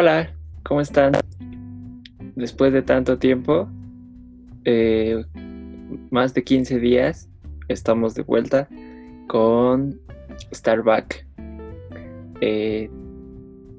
[0.00, 1.10] Hola, ¿cómo están?
[2.36, 3.68] Después de tanto tiempo,
[4.64, 5.24] eh,
[6.12, 7.28] más de 15 días,
[7.66, 8.68] estamos de vuelta
[9.26, 10.00] con
[10.54, 11.16] Starbuck.
[12.40, 12.88] Eh,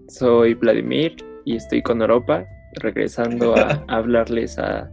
[0.10, 2.46] soy Vladimir y estoy con Europa,
[2.82, 4.92] regresando a, hablarles a,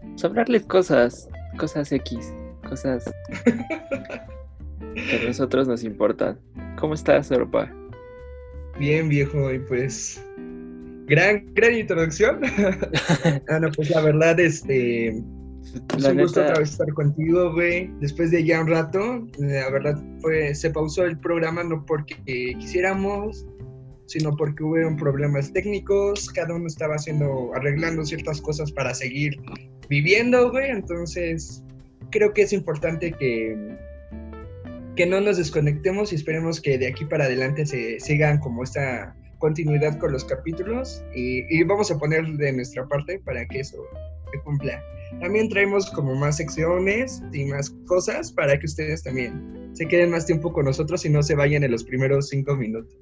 [0.00, 2.34] pues, a hablarles cosas, cosas X,
[2.68, 3.04] cosas
[3.44, 6.36] que a nosotros nos importan.
[6.80, 7.72] ¿Cómo estás, Europa?
[8.76, 10.20] Bien, viejo, y pues
[11.06, 12.40] gran, gran introducción.
[13.48, 15.08] ah, no, pues la verdad, este.
[15.08, 17.90] Es un gusto otra vez estar contigo, güey.
[18.00, 22.14] Después de ya un rato, la verdad fue, se pausó el programa no porque
[22.58, 23.46] quisiéramos,
[24.06, 29.36] sino porque hubo problemas técnicos, cada uno estaba haciendo, arreglando ciertas cosas para seguir
[29.88, 30.70] viviendo, güey.
[30.70, 31.64] Entonces,
[32.10, 33.76] creo que es importante que,
[34.94, 39.16] que no nos desconectemos y esperemos que de aquí para adelante se sigan como esta
[39.44, 43.76] continuidad con los capítulos y, vamos a poner de nuestra parte para que eso
[44.32, 44.82] se cumpla.
[45.20, 50.24] También traemos como más secciones y más cosas para que ustedes también se queden más
[50.24, 52.96] tiempo con nosotros y no se vayan en los primeros cinco minutos.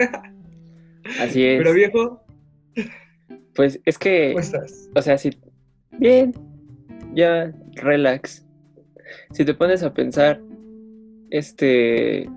[1.20, 1.58] Así es.
[1.58, 2.24] Pero viejo.
[3.54, 4.30] Pues es que.
[4.30, 4.90] ¿Cómo estás?
[4.96, 5.30] O sea, si.
[6.00, 6.34] Bien.
[7.14, 8.44] Ya, relax.
[9.30, 10.40] Si te pones a pensar,
[11.30, 12.28] este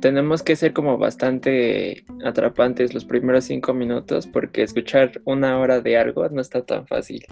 [0.00, 5.96] tenemos que ser como bastante atrapantes los primeros cinco minutos porque escuchar una hora de
[5.96, 7.24] algo no está tan fácil.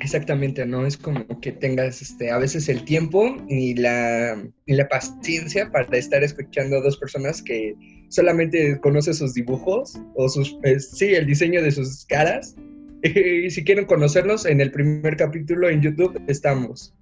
[0.00, 5.70] Exactamente, no es como que tengas este, a veces el tiempo y la, la paciencia
[5.70, 7.76] para estar escuchando a dos personas que
[8.08, 12.56] solamente conocen sus dibujos o sus, eh, sí, el diseño de sus caras.
[13.04, 16.94] Y si quieren conocernos, en el primer capítulo en YouTube estamos.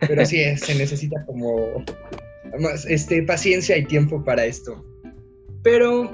[0.00, 1.84] Pero sí, se necesita como
[2.58, 4.84] más este, paciencia y tiempo para esto.
[5.62, 6.10] Pero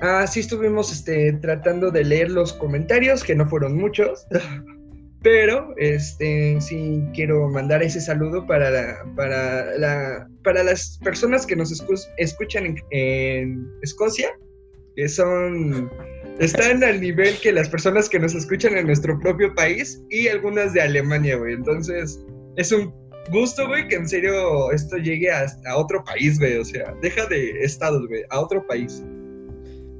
[0.00, 4.26] así estuvimos este, tratando de leer los comentarios, que no fueron muchos.
[5.22, 11.72] Pero este, sí quiero mandar ese saludo para, para, la, para las personas que nos
[12.18, 14.28] escuchan en, en, Escocia,
[14.96, 15.90] que son
[16.40, 20.74] están al nivel que las personas que nos escuchan en nuestro propio país y algunas
[20.74, 21.54] de Alemania, güey.
[21.54, 22.20] Entonces,
[22.56, 22.92] es un
[23.30, 25.46] gusto, güey, que en serio esto llegue a,
[25.76, 26.56] otro país, güey.
[26.58, 29.02] O sea, deja de estados, güey, a otro país.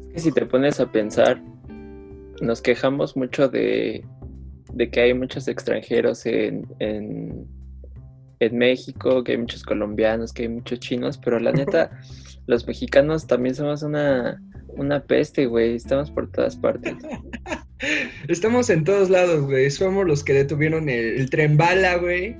[0.08, 1.42] Es que si te pones a pensar,
[2.40, 4.04] nos quejamos mucho de,
[4.72, 7.46] de que hay muchos extranjeros en, en,
[8.40, 11.90] en, México, que hay muchos colombianos, que hay muchos chinos, pero la neta,
[12.46, 15.74] los mexicanos también somos una, una peste, güey.
[15.74, 16.94] Estamos por todas partes.
[18.28, 19.70] Estamos en todos lados, güey.
[19.70, 22.36] Somos los que detuvieron el, el tren bala, güey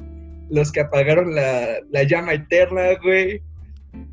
[0.55, 3.43] los que apagaron la, llama eterna, güey.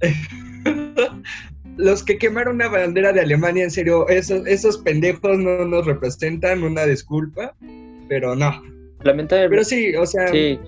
[1.77, 6.63] los que quemaron una bandera de Alemania, en serio, esos, esos pendejos no nos representan,
[6.63, 7.55] una disculpa,
[8.09, 8.61] pero no.
[9.03, 9.49] Lamentablemente.
[9.49, 10.27] Pero sí, o sea.
[10.29, 10.59] Sí,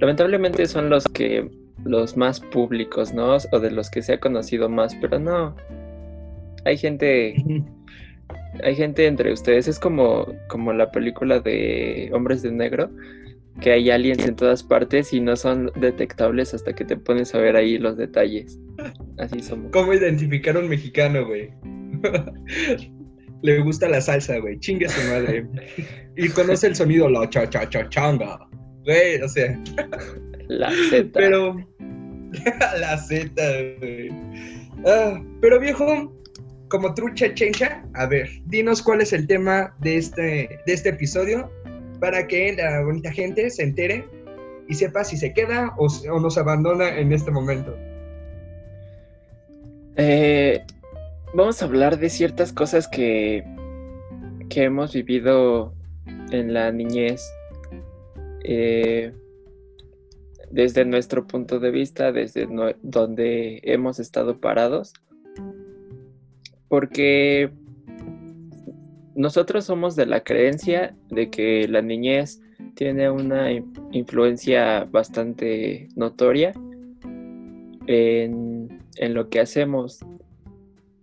[0.00, 1.50] lamentablemente son los que,
[1.84, 3.36] los más públicos, ¿no?
[3.50, 5.56] O de los que se ha conocido más, pero no.
[6.64, 7.34] Hay gente.
[8.62, 9.66] hay gente entre ustedes.
[9.66, 12.90] Es como, como la película de Hombres de Negro
[13.60, 17.38] que hay aliens en todas partes y no son detectables hasta que te pones a
[17.38, 18.58] ver ahí los detalles.
[19.18, 19.70] Así somos.
[19.72, 21.50] ¿Cómo identificar a un mexicano, güey?
[23.42, 24.58] Le gusta la salsa, güey.
[24.58, 25.46] Chingue su madre.
[26.16, 28.38] Y conoce el sonido, la cha cha cha changa.
[28.84, 29.58] Güey, o sea.
[30.48, 31.10] La Z.
[31.12, 31.56] Pero.
[32.80, 33.30] la Z,
[33.78, 34.10] güey.
[34.86, 36.12] Ah, pero viejo,
[36.68, 40.22] como trucha chencha, a ver, dinos cuál es el tema de este,
[40.66, 41.50] de este episodio
[42.00, 44.04] para que la bonita gente se entere
[44.68, 45.88] y sepa si se queda o,
[46.20, 47.76] nos abandona en este momento.
[49.96, 50.62] Eh,
[51.34, 53.44] vamos a hablar de ciertas cosas que,
[54.48, 55.72] que hemos vivido
[56.30, 57.22] en la niñez.
[58.44, 59.12] Eh,
[60.50, 62.48] desde nuestro punto de vista, desde
[62.82, 64.92] donde hemos estado parados.
[66.68, 67.50] Porque
[69.16, 72.40] nosotros somos de la creencia de que la niñez
[72.74, 73.50] tiene una
[73.90, 76.52] influencia bastante notoria
[77.86, 78.68] en,
[79.00, 80.00] lo que hacemos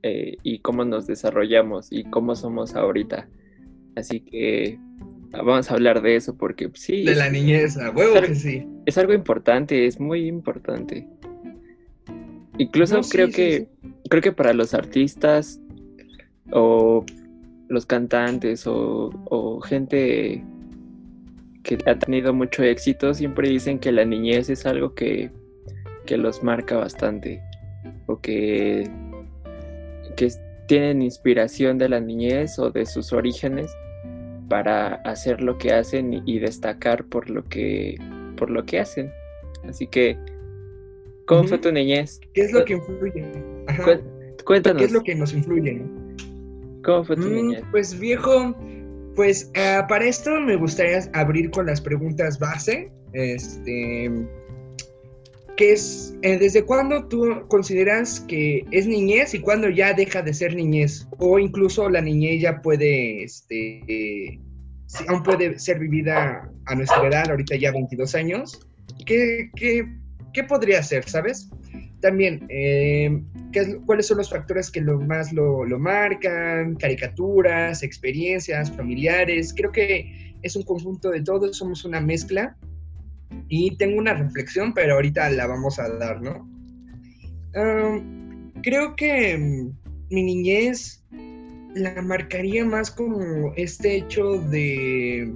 [0.04, 3.28] eh, y cómo nos desarrollamos y cómo somos ahorita.
[3.96, 4.80] Así que
[5.32, 7.04] vamos a hablar de eso porque sí.
[7.04, 8.68] De la niñez, a huevo que sí.
[8.86, 11.08] Es algo importante, es muy importante.
[12.60, 13.68] Incluso creo que
[14.10, 15.60] creo que para los artistas
[16.52, 17.04] o
[17.74, 20.44] los cantantes o, gente
[21.64, 25.32] que ha tenido mucho éxito siempre dicen que la niñez es algo que,
[26.10, 27.42] los marca bastante
[28.06, 28.88] o que,
[30.16, 30.32] que
[30.68, 33.76] tienen inspiración de la niñez o de sus orígenes
[34.48, 37.98] para hacer lo que hacen y destacar por lo que,
[38.38, 39.12] por lo que hacen.
[39.68, 40.16] Así que,
[41.26, 42.20] ¿cómo fue tu niñez?
[42.34, 43.26] ¿Qué es lo que influye?
[44.46, 44.82] Cuéntanos.
[44.82, 45.82] ¿Qué es lo que nos influye?
[46.84, 47.64] ¿Cómo fue tu mm, niñez?
[47.72, 48.56] Pues viejo,
[49.16, 52.92] pues eh, para esto me gustaría abrir con las preguntas base.
[53.14, 54.12] Este,
[55.56, 60.34] ¿qué es, eh, ¿Desde cuándo tú consideras que es niñez y cuándo ya deja de
[60.34, 61.08] ser niñez?
[61.20, 64.40] O incluso la niñez ya puede, este,
[65.08, 68.68] aún puede ser vivida a nuestra edad, ahorita ya 22 años.
[69.06, 69.86] ¿Qué, qué,
[70.34, 71.50] qué podría ser, sabes?
[72.04, 73.24] También, eh,
[73.86, 76.76] ¿cuáles son los factores que lo más lo, lo, marcan?
[76.76, 79.54] Caricaturas, experiencias, familiares.
[79.56, 82.58] Creo que es un conjunto de todo, somos una mezcla.
[83.48, 86.52] Y tengo una reflexión, pero ahorita la vamos a dar, ¿no?
[88.64, 89.72] creo que mm,
[90.10, 91.04] mi niñez
[91.76, 95.32] la marcaría más como este hecho de,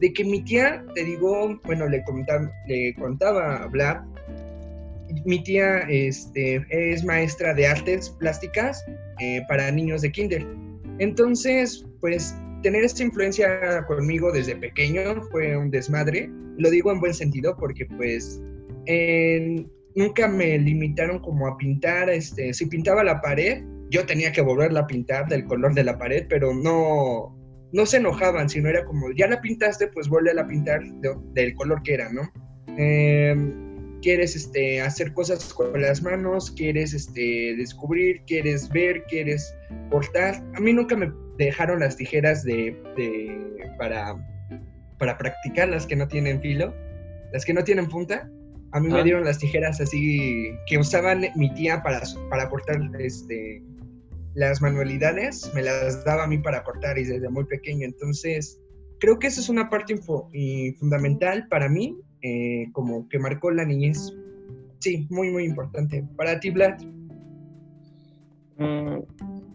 [0.00, 4.15] de que mi tía, te digo, bueno, le contaba, le contaba a Vlad
[5.24, 8.84] mi tía este, es maestra de artes plásticas
[9.20, 10.46] eh, para niños de kinder.
[10.98, 16.30] Entonces, pues tener esta influencia conmigo desde pequeño fue un desmadre.
[16.58, 18.40] Lo digo en buen sentido porque pues
[19.94, 22.08] nunca me limitaron como a pintar.
[22.10, 25.98] Este, si pintaba la pared, yo tenía que volverla a pintar del color de la
[25.98, 27.36] pared, pero no,
[27.72, 30.80] no se enojaban, sino era como, ya la pintaste, pues vuelve a pintar
[31.34, 32.22] del color que era, ¿no?
[32.78, 33.34] Eh,
[34.02, 39.54] quieres este, hacer cosas con las manos, quieres este, descubrir, quieres ver, quieres
[39.90, 40.42] cortar.
[40.54, 42.76] A mí nunca me dejaron las tijeras de,
[43.78, 44.16] para,
[44.98, 46.74] para practicar las que no tienen filo,
[47.32, 48.30] las que no tienen punta.
[48.72, 53.62] A mí me dieron las tijeras así que usaban mi tía para, para cortar este,
[54.34, 57.86] las manualidades, me las daba a mí para cortar y desde muy pequeño.
[57.86, 58.60] Entonces,
[58.98, 59.96] creo que esa es una parte
[60.78, 64.12] fundamental para mí eh, como que marcó la niñez.
[64.78, 66.04] Sí, muy, muy importante.
[66.16, 66.80] Para ti, Vlad.
[68.58, 69.00] Mm,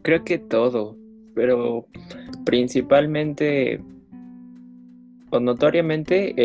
[0.02, 0.96] creo que todo,
[1.36, 1.88] pero
[2.46, 3.82] principalmente
[5.32, 6.36] o notoriamente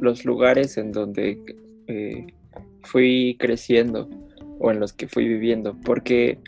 [0.00, 1.38] los lugares en donde
[1.86, 2.26] eh,
[2.82, 4.08] fui creciendo
[4.58, 6.38] o en los que fui viviendo, porque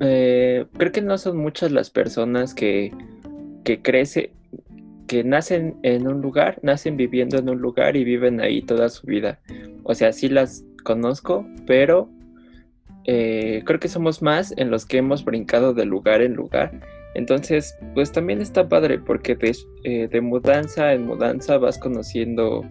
[0.00, 2.92] eh, creo que no son muchas las personas que,
[3.64, 4.30] que crecen,
[5.06, 9.06] que nacen en un lugar, nacen viviendo en un lugar y viven ahí toda su
[9.06, 9.40] vida.
[9.82, 12.08] O sea, sí las conozco, pero
[13.04, 16.80] eh, creo que somos más en los que hemos brincado de lugar en lugar.
[17.14, 19.54] Entonces, pues también está padre porque de,
[19.84, 22.64] eh, de mudanza en mudanza vas conociendo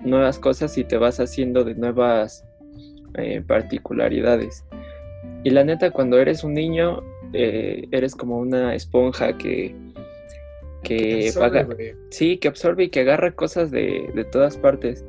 [0.00, 2.44] nuevas cosas y te vas haciendo de nuevas
[3.16, 4.64] eh, particularidades.
[5.44, 7.02] Y la neta, cuando eres un niño,
[7.32, 9.74] eres como una esponja que
[10.84, 11.32] que,
[12.10, 15.04] sí, que absorbe y que agarra cosas de, todas partes.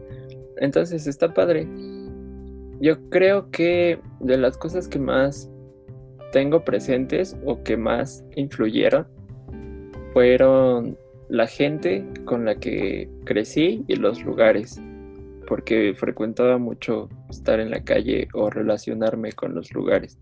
[0.57, 1.68] Entonces está padre.
[2.81, 5.49] Yo creo que de las cosas que más
[6.31, 9.07] tengo presentes o que más influyeron
[10.14, 10.97] fueron
[11.30, 14.81] la gente con la que crecí y los lugares,
[15.47, 20.19] porque frecuentaba mucho estar en la calle o relacionarme con los lugares.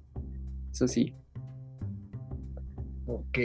[0.72, 1.13] Eso sí.
[3.06, 3.38] Ok.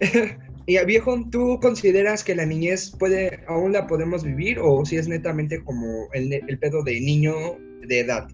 [0.68, 5.06] Y viejo, ¿tú consideras que la niñez puede, aún la podemos vivir o si es
[5.06, 7.32] netamente como el, el pedo de niño
[7.86, 8.26] de edad?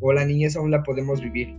[0.00, 1.56] ¿O la niñez aún la podemos vivir?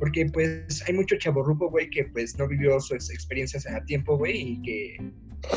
[0.00, 4.36] Porque pues hay mucho chaborruco, güey, que pues no vivió sus experiencias a tiempo, güey,
[4.36, 4.96] y que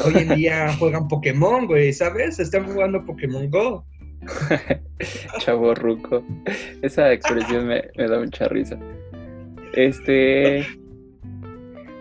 [0.06, 2.40] hoy en día juegan Pokémon, güey, ¿sabes?
[2.40, 3.84] Están jugando Pokémon Go.
[5.40, 6.24] chaborruco.
[6.84, 8.78] Esa expresión me, me da mucha risa.
[9.74, 10.64] Este...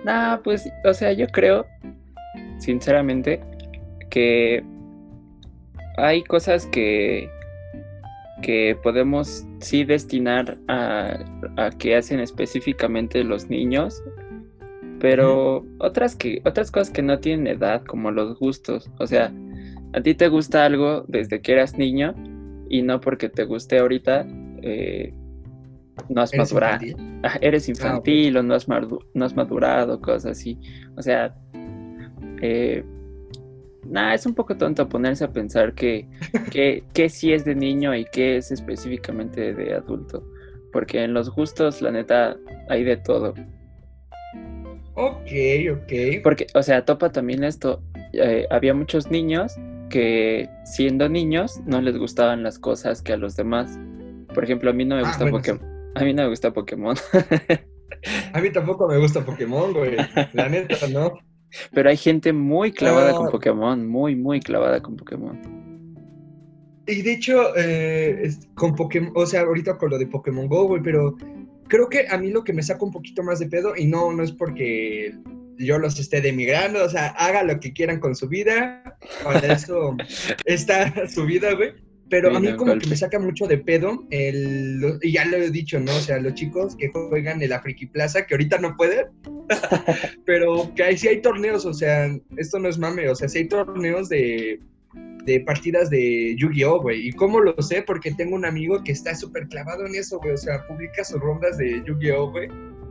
[0.04, 1.64] Nah, pues, o sea, yo creo
[2.64, 3.40] sinceramente,
[4.10, 4.64] que
[5.96, 7.28] hay cosas que,
[8.42, 11.18] que podemos sí destinar a,
[11.56, 14.02] a que hacen específicamente los niños,
[15.00, 18.90] pero otras, que, otras cosas que no tienen edad, como los gustos.
[18.98, 19.32] O sea,
[19.92, 22.14] a ti te gusta algo desde que eras niño
[22.70, 24.26] y no porque te guste ahorita,
[24.62, 25.12] eh,
[26.08, 26.84] no has madurado.
[27.40, 30.58] Eres infantil o no has, no has madurado, cosas así.
[30.96, 31.34] O sea,
[32.40, 32.84] eh,
[33.86, 36.06] nada, es un poco tonto ponerse a pensar que,
[36.94, 40.24] que, sí es de niño y qué es específicamente de adulto.
[40.72, 42.36] Porque en los gustos, la neta,
[42.68, 43.34] hay de todo.
[44.94, 45.30] Ok,
[45.72, 46.22] ok.
[46.22, 47.82] Porque, o sea, topa también esto.
[48.12, 49.56] Eh, había muchos niños
[49.88, 53.78] que siendo niños no les gustaban las cosas que a los demás.
[54.34, 55.60] Por ejemplo, a mí no me ah, gusta Pokémon.
[55.94, 56.96] A mí no me gusta Pokémon.
[58.32, 59.96] A mí tampoco me gusta Pokémon, güey.
[60.32, 61.18] La neta, no.
[61.72, 65.64] Pero hay gente muy clavada con Pokémon, muy, muy clavada con Pokémon.
[66.86, 70.82] Y de hecho, eh, con Pokémon, o sea, ahorita con lo de Pokémon Go, güey,
[70.82, 71.16] pero
[71.68, 74.12] creo que a mí lo que me saca un poquito más de pedo, y no,
[74.12, 75.14] no es porque
[75.56, 79.96] yo los esté demigrando, o sea, haga lo que quieran con su vida, para eso
[80.44, 81.72] está su vida, güey.
[82.10, 85.50] Pero a mí como que me saca mucho de pedo, el, y ya lo he
[85.50, 85.90] dicho, ¿no?
[85.94, 89.06] O sea, los chicos que juegan en la Friki Plaza, que ahorita no pueden,
[90.26, 93.38] pero que ahí sí hay torneos, o sea, esto no es mame, o sea, sí
[93.38, 94.60] hay torneos de,
[95.24, 97.08] de partidas de Yu-Gi-Oh, güey.
[97.08, 97.82] ¿Y cómo lo sé?
[97.82, 100.32] Porque tengo un amigo que está súper clavado en eso, güey.
[100.32, 102.48] O sea, publica sus rondas de Yu-Gi-Oh, güey,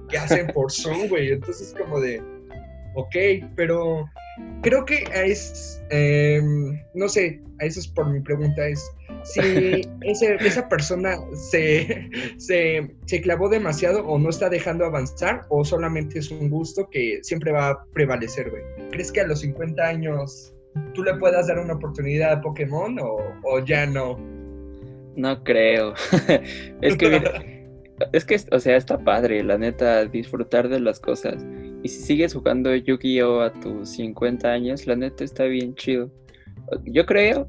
[0.10, 1.32] que hacen por Zoom, güey.
[1.32, 2.22] Entonces, como de,
[2.96, 3.15] ok,
[3.55, 4.10] pero
[4.62, 8.84] creo que es, em, no sé, a eso es por mi pregunta, es
[9.24, 16.32] si esa persona se, se, clavó demasiado o no está dejando avanzar o solamente es
[16.32, 18.63] un gusto que siempre va a prevalecer, güey.
[18.92, 20.53] ¿Crees que a los 50 años
[20.94, 24.18] tú le puedas dar una oportunidad a Pokémon o, o ya no?
[25.15, 25.94] No creo.
[26.82, 27.22] es que,
[28.13, 31.46] es que, o sea, está padre, la neta, disfrutar de las cosas.
[31.84, 36.10] Y si sigues jugando Yu-Gi-Oh a tus 50 años, la neta está bien chido.
[36.86, 37.48] Yo creo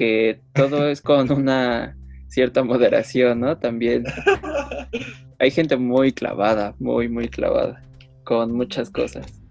[0.00, 1.94] que todo es con una
[2.26, 3.58] cierta moderación, ¿no?
[3.58, 4.04] También
[5.38, 7.84] hay gente muy clavada, muy, muy clavada,
[8.24, 9.42] con muchas cosas.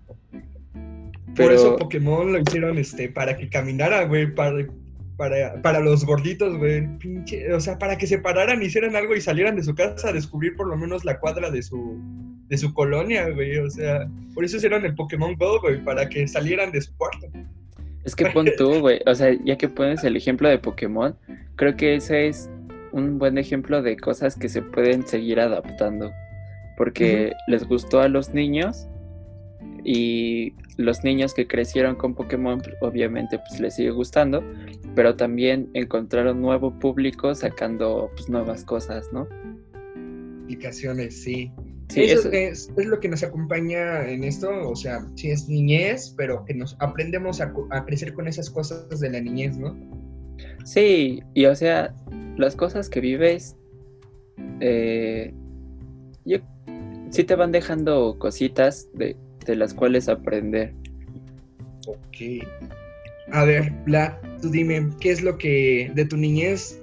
[1.36, 4.66] Por eso Pokémon lo hicieron este, para que caminara, güey, para,
[5.18, 6.98] para, para los gorditos, güey.
[6.98, 10.14] Pinche, o sea, para que se pararan, hicieran algo y salieran de su casa a
[10.14, 12.02] descubrir por lo menos la cuadra de su,
[12.48, 13.56] de su colonia, güey.
[13.60, 17.28] O sea, por eso hicieron el Pokémon Go, güey, para que salieran de su cuarto.
[18.06, 19.02] Es que pon tú, güey.
[19.06, 21.16] O sea, ya que pones el ejemplo de Pokémon,
[21.56, 22.50] creo que ese es
[22.92, 26.12] un buen ejemplo de cosas que se pueden seguir adaptando.
[26.78, 28.88] Porque les gustó a los niños
[29.84, 34.44] y los niños que crecieron con Pokémon, pues, obviamente, pues les sigue gustando,
[34.96, 39.28] pero también encontraron nuevo público sacando pues, nuevas cosas, ¿no?
[40.44, 41.52] Aplicaciones, sí.
[41.90, 46.46] Sí, eso, Es, lo que nos acompaña en esto, o sea, sí es niñez, pero
[46.46, 47.52] que nos aprendemos a,
[47.86, 49.76] crecer con esas cosas de la niñez, ¿no?
[50.66, 51.94] Sí, y o sea,
[52.38, 53.56] las cosas que vives,
[54.60, 55.34] eh,
[57.10, 60.74] sí te van dejando cositas de, de las cuales aprender.
[61.88, 62.46] Ok.
[63.32, 66.80] A ver, Bla, tú dime, ¿qué es lo que de tu niñez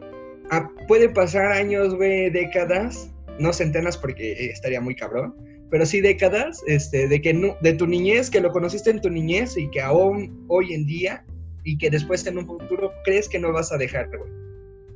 [0.50, 3.12] ah, puede pasar años, güey, décadas?
[3.38, 5.34] No centenas porque eh, estaría muy cabrón,
[5.70, 9.10] pero sí décadas, este, de que no, de tu niñez, que lo conociste en tu
[9.10, 11.24] niñez y que aún hoy en día
[11.64, 14.30] y que después en un futuro crees que no vas a dejar, güey.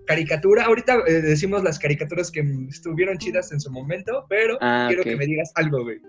[0.06, 5.04] Caricatura, ahorita eh, decimos las caricaturas que estuvieron chidas en su momento, pero ah, quiero
[5.04, 6.00] que me digas algo, güey.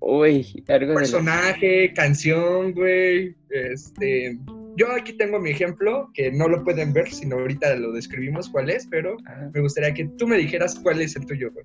[0.00, 4.38] Uy, algo Personaje, canción, güey, este,
[4.76, 8.70] yo aquí tengo mi ejemplo, que no lo pueden ver, sino ahorita lo describimos cuál
[8.70, 9.16] es, pero
[9.52, 11.64] me gustaría que tú me dijeras cuál es el tuyo, güey.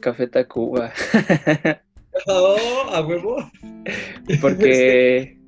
[0.00, 0.92] Café Tacuba.
[2.26, 3.36] oh, a huevo.
[4.40, 5.38] Porque,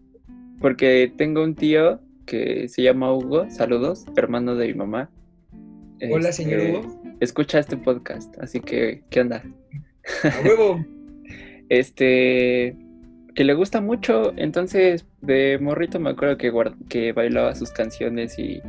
[0.60, 5.10] porque tengo un tío que se llama Hugo, saludos, hermano de mi mamá.
[6.10, 7.02] Hola, señor este, Hugo.
[7.20, 9.42] Escucha este podcast, así que, ¿qué onda?
[10.22, 10.84] A huevo.
[11.68, 12.76] este,
[13.38, 14.32] que le gusta mucho.
[14.36, 16.52] Entonces, de morrito me acuerdo que,
[16.88, 18.60] que bailaba sus canciones y,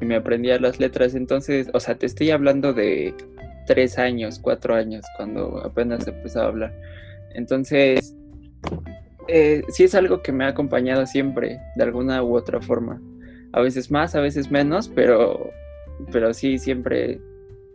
[0.00, 1.16] me aprendía las letras.
[1.16, 3.14] Entonces, o sea, te estoy hablando de
[3.66, 6.74] tres años, cuatro años, cuando apenas empezaba a hablar.
[7.34, 8.14] Entonces,
[9.26, 13.02] eh, sí es algo que me ha acompañado siempre, de alguna u otra forma.
[13.52, 15.50] A veces más, a veces menos, pero,
[16.12, 17.20] pero sí, siempre,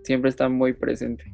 [0.04, 1.26] siempre está muy presente.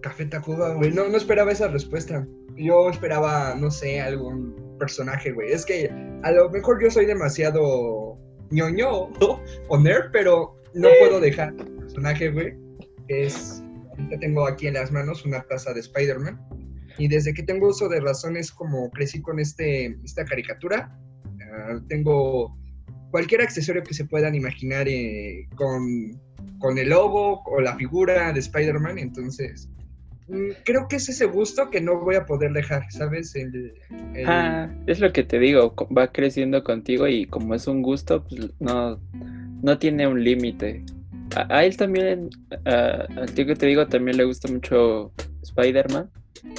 [0.00, 2.24] Café Tacuba, güey, no, no esperaba esa respuesta
[2.64, 5.52] yo esperaba, no sé, algún personaje, güey.
[5.52, 5.90] Es que
[6.22, 8.18] a lo mejor yo soy demasiado
[8.50, 9.10] ñoño
[9.68, 12.54] o nerd, pero no puedo dejar el personaje, güey.
[13.08, 16.38] Es, ahorita tengo aquí en las manos una taza de Spider-Man.
[16.98, 20.94] Y desde que tengo uso de razones como crecí con este, esta caricatura,
[21.52, 22.56] ah, tengo
[23.10, 26.20] cualquier accesorio que se puedan imaginar eh, con,
[26.58, 28.98] con el logo o la figura de Spider-Man.
[28.98, 29.68] Entonces,
[30.64, 33.34] creo que es ese gusto que no voy a poder dejar, ¿sabes?
[34.26, 38.50] Ah, es lo que te digo, va creciendo contigo y como es un gusto, pues
[38.58, 39.00] no,
[39.62, 40.84] no tiene un límite.
[41.36, 42.30] A, él también,
[42.64, 46.10] al tío que te digo, también le gusta mucho Spider-Man.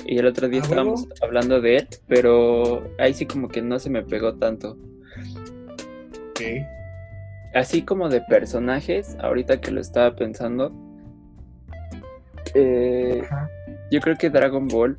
[0.06, 3.80] Y el otro día ah, estábamos hablando de él, pero ahí sí como que no
[3.80, 4.78] se me pegó tanto.
[7.54, 10.72] Así como de personajes, ahorita que lo estaba pensando,
[12.54, 13.22] Eh,
[13.92, 14.98] yo creo que Dragon Ball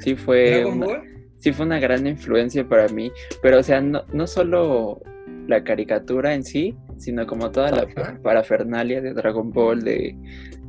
[0.00, 1.02] sí fue una,
[1.38, 5.00] sí fue una gran influencia para mí, pero o sea, no, no solo
[5.46, 10.16] la caricatura en sí, sino como toda la parafernalia de Dragon Ball, de,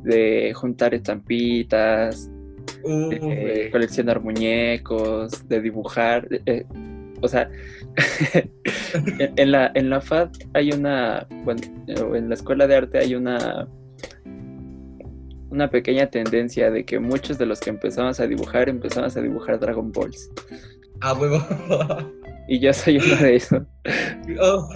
[0.02, 2.30] de juntar estampitas,
[2.84, 6.28] de coleccionar muñecos, de dibujar.
[6.46, 6.64] Eh,
[7.20, 7.48] o sea,
[9.36, 11.62] en, la, en la FAD hay una, bueno,
[12.14, 13.66] en la escuela de arte hay una
[15.54, 19.58] una pequeña tendencia de que muchos de los que empezamos a dibujar empezamos a dibujar
[19.60, 20.30] Dragon Balls.
[21.00, 21.38] Ah, huevo.
[22.48, 23.62] y yo soy uno de esos.
[24.40, 24.68] Oh,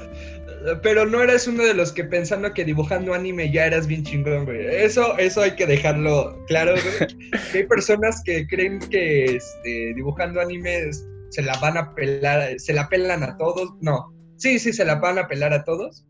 [0.82, 4.44] pero no eres uno de los que pensando que dibujando anime ya eras bien chingón,
[4.44, 4.66] güey.
[4.66, 7.16] Eso, eso hay que dejarlo claro, güey.
[7.52, 12.73] que hay personas que creen que este, dibujando animes se la van a pelar, se
[12.73, 13.75] la pelan a todos.
[13.80, 16.04] No, sí, sí, se la van a pelar a todos.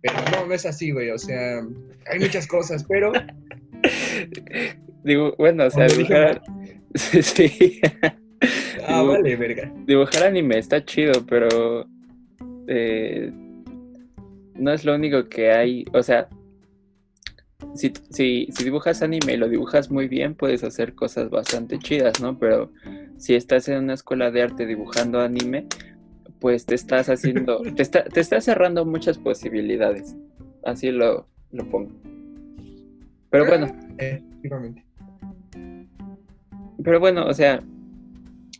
[0.00, 1.10] Pero no, no es así, güey.
[1.10, 1.60] O sea,
[2.10, 3.12] hay muchas cosas, pero.
[5.04, 6.42] Digo, bueno, o sea, dibujar.
[6.94, 7.80] sí.
[8.86, 9.72] Ah, vale, verga.
[9.86, 11.86] Dibujar anime está chido, pero.
[12.66, 13.32] Eh,
[14.54, 15.84] no es lo único que hay.
[15.92, 16.28] O sea,
[17.74, 22.20] si, si, si, dibujas anime y lo dibujas muy bien, puedes hacer cosas bastante chidas,
[22.20, 22.38] ¿no?
[22.38, 22.72] Pero
[23.16, 25.66] si estás en una escuela de arte dibujando anime,
[26.40, 30.16] pues te estás haciendo, te, está, te estás cerrando muchas posibilidades.
[30.64, 31.92] Así lo, lo pongo.
[33.30, 33.66] Pero bueno.
[33.98, 34.22] Eh,
[36.82, 37.62] pero bueno, o sea,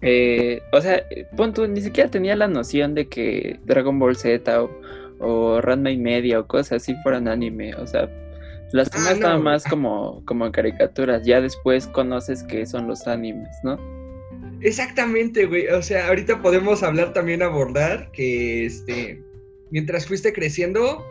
[0.03, 1.03] eh, o sea,
[1.37, 4.71] punto, ni siquiera tenía la noción de que Dragon Ball Z o,
[5.19, 7.75] o Ranma y media o cosas así fueran anime.
[7.75, 8.09] O sea,
[8.73, 11.25] las ah, tomas nada más como, como caricaturas.
[11.25, 13.79] Ya después conoces qué son los animes, ¿no?
[14.61, 15.69] Exactamente, güey.
[15.69, 19.23] O sea, ahorita podemos hablar también, abordar que este,
[19.71, 21.05] mientras fuiste creciendo,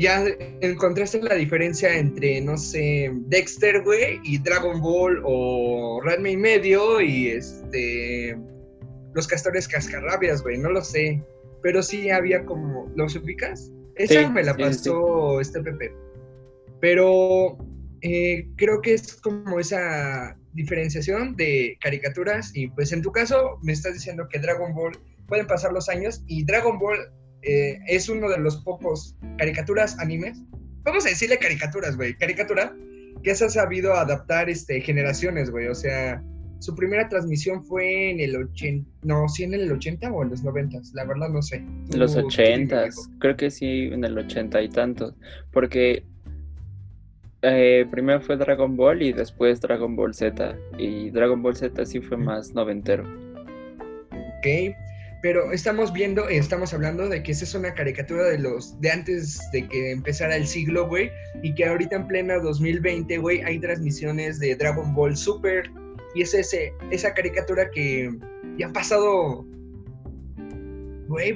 [0.00, 0.24] ya
[0.62, 7.00] encontraste la diferencia entre, no sé, Dexter, güey, y Dragon Ball o Ranma y medio
[7.00, 8.36] y este,
[9.14, 11.22] los castores cascarrabias, güey, no lo sé.
[11.62, 13.70] Pero sí había como, ¿los ubicas?
[13.96, 15.92] Esa me la pasó este Pepe.
[16.80, 17.58] Pero
[18.00, 23.72] eh, creo que es como esa diferenciación de caricaturas y pues en tu caso me
[23.72, 26.98] estás diciendo que Dragon Ball pueden pasar los años y Dragon Ball
[27.42, 30.42] eh, es uno de los pocos caricaturas animes,
[30.82, 32.74] vamos a decirle caricaturas, güey, caricatura
[33.22, 36.22] que se ha sabido adaptar este, generaciones, güey, o sea,
[36.58, 40.42] su primera transmisión fue en el 80, no, sí en el 80 o en los
[40.42, 41.56] 90, la verdad no sé.
[41.56, 45.14] En los 80, creo que sí, en el 80 y tantos,
[45.52, 46.04] porque
[47.42, 50.56] eh, primero fue Dragon Ball y después Dragon Ball Z.
[50.78, 53.04] Y Dragon Ball Z sí fue más noventero.
[54.10, 54.74] Ok,
[55.22, 59.40] pero estamos viendo, estamos hablando de que esa es una caricatura de los de antes
[59.52, 61.10] de que empezara el siglo, güey,
[61.42, 65.70] y que ahorita en plena 2020, güey, hay transmisiones de Dragon Ball Super
[66.14, 68.10] y es ese esa caricatura que
[68.58, 69.46] ya ha pasado
[71.08, 71.32] güey,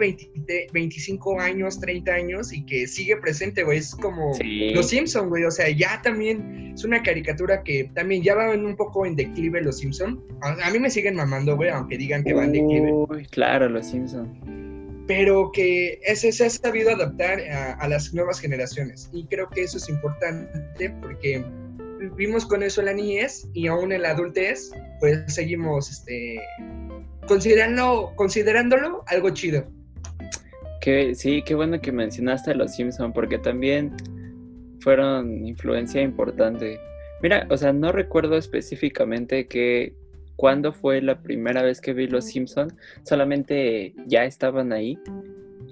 [0.72, 3.78] 25 años, 30 años y que sigue presente, güey.
[3.78, 4.32] Es como
[4.74, 5.44] Los Simpson, güey.
[5.44, 9.62] O sea, ya también es una caricatura que también ya van un poco en declive
[9.62, 10.22] Los Simpson.
[10.42, 12.92] A, mí me siguen mamando, güey, aunque digan que van en declive.
[12.92, 15.04] Uy, claro, Los Simpson.
[15.06, 17.40] Pero que ese, se ha sabido adaptar
[17.78, 19.10] a, las nuevas generaciones.
[19.12, 21.44] Y creo que eso es importante porque
[21.98, 26.40] vivimos con eso en la niñez y aún en la adultez, pues seguimos este,
[27.26, 29.66] considerando, considerándolo algo chido.
[30.84, 33.96] Que, sí, qué bueno que mencionaste a los Simpson porque también
[34.80, 36.78] fueron influencia importante.
[37.22, 39.94] Mira, o sea, no recuerdo específicamente que
[40.36, 42.68] cuándo fue la primera vez que vi los Simpson,
[43.02, 44.98] solamente ya estaban ahí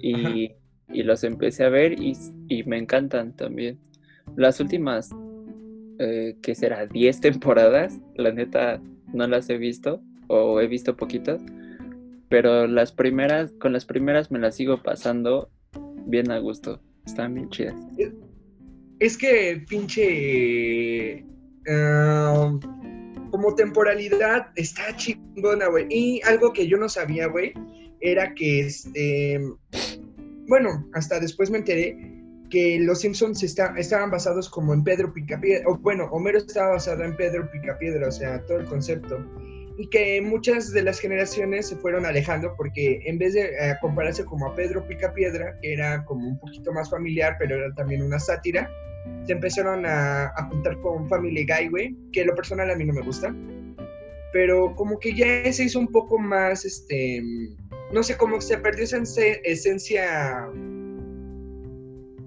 [0.01, 0.49] y,
[0.87, 3.77] los empecé a ver y, me encantan también.
[4.35, 5.11] Las últimas,
[5.99, 8.81] eh, que será 10 temporadas, la neta
[9.13, 11.39] no las he visto, o he visto poquitas,
[12.33, 15.51] pero las primeras, con las primeras me las sigo pasando
[16.07, 17.75] bien a gusto, están bien chidas.
[18.97, 21.23] Es que pinche...
[21.67, 22.59] Um,
[23.29, 25.85] como temporalidad está chingona, güey.
[25.91, 27.53] Y algo que yo no sabía, güey,
[28.01, 29.39] era que este...
[30.47, 31.95] Bueno, hasta después me enteré
[32.49, 37.03] que los Simpsons está, estaban basados como en Pedro Picapiedra, o bueno, Homero estaba basado
[37.03, 39.23] en Pedro Picapiedra, o sea, todo el concepto
[39.77, 44.23] y que muchas de las generaciones se fueron alejando porque en vez de eh, compararse
[44.25, 48.19] como a Pedro Picapiedra, que era como un poquito más familiar, pero era también una
[48.19, 48.69] sátira,
[49.25, 52.93] se empezaron a, a juntar con Family Guy, güey, que lo personal a mí no
[52.93, 53.33] me gusta,
[54.33, 57.21] pero como que ya se hizo un poco más, este,
[57.93, 58.97] no sé, como se perdió esa
[59.43, 60.47] esencia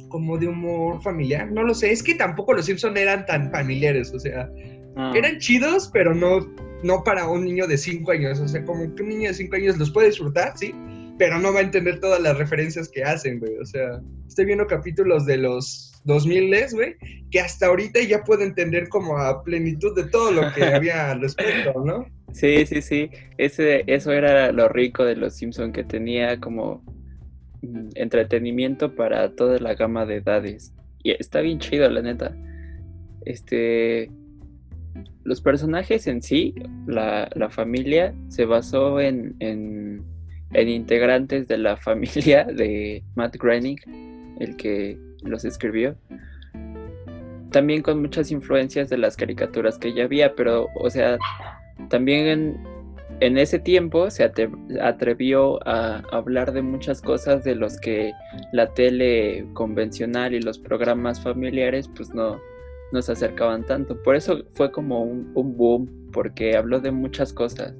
[0.08, 4.14] como de humor familiar, no lo sé, es que tampoco los Simpson eran tan familiares,
[4.14, 4.48] o sea,
[4.96, 5.12] ah.
[5.16, 6.46] eran chidos, pero no,
[6.82, 8.40] no para un niño de 5 años.
[8.40, 10.74] O sea, como que un niño de 5 años los puede disfrutar, sí,
[11.18, 13.56] pero no va a entender todas las referencias que hacen, güey.
[13.58, 16.96] O sea, estoy viendo capítulos de los 2000, güey,
[17.30, 21.20] que hasta ahorita ya puedo entender como a plenitud de todo lo que había al
[21.20, 22.06] respecto, ¿no?
[22.32, 23.10] Sí, sí, sí.
[23.38, 26.84] Ese, eso era lo rico de los Simpson que tenía como
[27.62, 30.74] mm, entretenimiento para toda la gama de edades.
[31.02, 32.36] Y está bien chido, la neta.
[33.24, 34.10] Este.
[35.26, 36.54] Los personajes en sí,
[36.86, 40.04] la, familia, se basó en, en,
[40.52, 43.76] en, integrantes de la familia de Matt Groening,
[44.38, 45.96] el que los escribió.
[47.50, 51.18] También con muchas influencias de las caricaturas que ya había, pero, o sea,
[51.88, 52.56] también
[53.20, 54.22] en, ese tiempo se
[54.80, 58.12] atrevió a hablar de muchas cosas de los que
[58.52, 62.38] la tele convencional y los programas familiares pues no
[62.92, 64.00] nos acercaban tanto.
[64.02, 67.74] Por eso fue como un, boom, porque habló de muchas cosas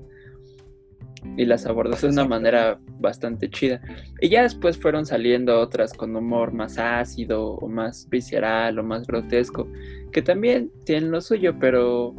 [1.37, 3.81] y las abordó de una manera bastante chida.
[4.21, 9.07] Y ya después fueron saliendo otras con humor más ácido o más visceral o más
[9.07, 9.69] grotesco,
[10.13, 12.15] que también tienen lo suyo, pero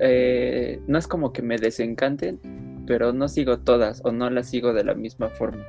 [0.00, 2.40] eh, no es como que me desencanten,
[2.86, 5.64] pero no sigo todas o no las sigo de la misma forma.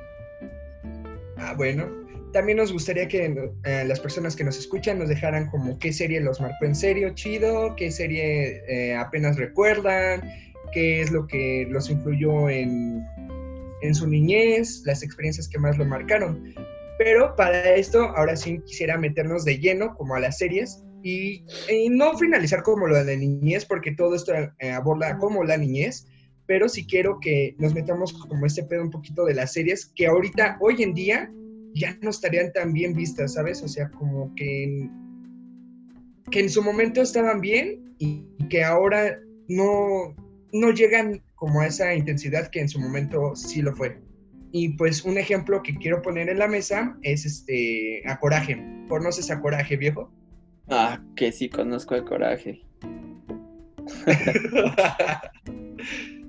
[1.36, 2.07] Ah, bueno.
[2.32, 3.24] También nos gustaría que
[3.64, 7.14] eh, las personas que nos escuchan nos dejaran como qué serie los marcó en serio,
[7.14, 10.22] chido, qué serie eh, apenas recuerdan,
[10.72, 13.02] qué es lo que los influyó en,
[13.82, 16.54] en su niñez, las experiencias que más lo marcaron.
[16.98, 21.44] Pero para esto, ahora sí quisiera meternos de lleno como a las series y,
[21.90, 26.06] no finalizar como lo de la niñez, porque todo esto eh, aborda como la niñez,
[26.46, 30.06] pero sí quiero que nos metamos como este pedo un poquito de las series que
[30.06, 31.30] ahorita, hoy en día,
[31.78, 33.62] ya no estarían tan bien vistas, ¿sabes?
[33.62, 34.88] O sea, como que
[36.30, 40.14] que en su momento estaban bien y que ahora no,
[40.52, 44.00] no llegan como a esa intensidad que en su momento sí lo fue.
[44.52, 48.62] Y pues un ejemplo que quiero poner en la mesa es este a Coraje.
[48.88, 50.10] ¿Conoces a Coraje, viejo?
[50.68, 52.62] Ah, que sí conozco el coraje.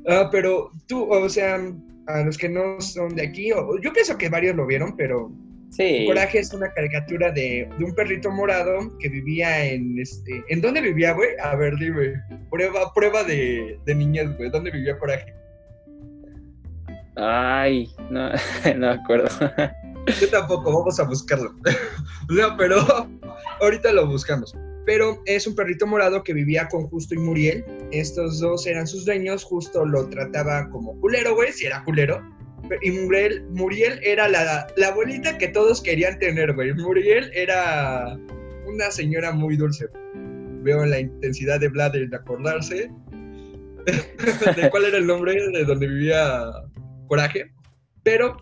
[0.07, 1.59] ah, pero tú, o sea,
[2.09, 5.31] a los que no son de aquí, yo pienso que varios lo vieron, pero
[5.69, 6.05] sí.
[6.07, 10.43] Coraje es una caricatura de, un perrito morado que vivía en este.
[10.49, 11.29] ¿En dónde vivía, güey?
[11.41, 12.13] A ver, dime.
[12.49, 14.49] Prueba, prueba de, de niñez, güey.
[14.49, 15.33] ¿Dónde vivía Coraje?
[17.15, 18.31] Ay, no,
[18.75, 19.29] no me acuerdo.
[20.19, 21.53] Yo tampoco, vamos a buscarlo.
[22.29, 22.77] o sea, pero
[23.61, 24.55] ahorita lo buscamos.
[24.89, 27.63] Pero es un perrito morado que vivía con Justo y Muriel.
[27.91, 29.43] Estos dos eran sus dueños.
[29.43, 32.19] Justo lo trataba como culero, güey, si era culero.
[32.81, 36.73] Y Muriel, Muriel era la, la abuelita que todos querían tener, güey.
[36.73, 38.17] Muriel era
[38.65, 39.85] una señora muy dulce.
[40.63, 42.89] Veo la intensidad de Vlad en acordarse
[44.55, 46.45] de cuál era el nombre de donde vivía
[47.07, 47.51] Coraje.
[48.01, 48.37] Pero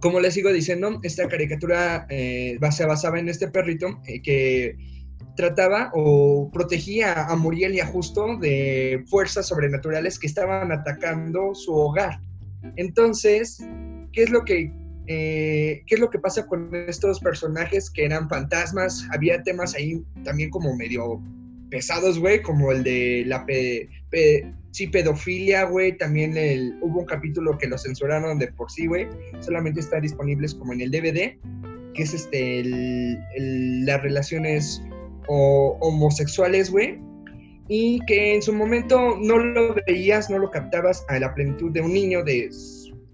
[0.00, 4.93] como les sigo diciendo, esta caricatura eh, se basaba en este perrito eh, que
[5.36, 11.74] trataba o protegía a Muriel y a Justo de fuerzas sobrenaturales que estaban atacando su
[11.74, 12.20] hogar.
[12.76, 13.58] Entonces,
[14.12, 14.72] ¿qué es lo que
[15.06, 19.06] eh, ¿qué es lo que pasa con estos personajes que eran fantasmas?
[19.12, 21.20] Había temas ahí también como medio
[21.70, 23.44] pesados, güey, como el de la
[24.70, 25.96] sí, pedofilia, güey.
[25.98, 26.34] También
[26.80, 29.08] hubo un capítulo que lo censuraron de por sí, güey.
[29.40, 31.36] Solamente está disponibles como en el DVD,
[31.92, 32.62] que es este,
[33.84, 34.82] las relaciones
[35.28, 36.98] homosexuales, güey.
[37.68, 41.80] Y que en su momento no lo veías, no lo captabas a la plenitud de
[41.80, 42.50] un niño de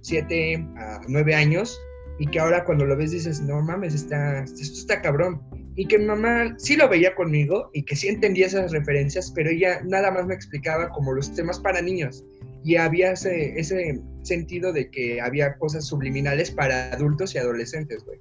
[0.00, 1.80] 7 a 9 años.
[2.18, 5.40] Y que ahora cuando lo ves dices, no mames, está, esto está cabrón
[5.76, 9.48] y que mi mamá sí lo veía conmigo y que sí entendía esas referencias, pero
[9.48, 12.24] ella nada más me explicaba como los temas para niños
[12.62, 18.18] y había ese, ese sentido de que había cosas subliminales para adultos y adolescentes, güey.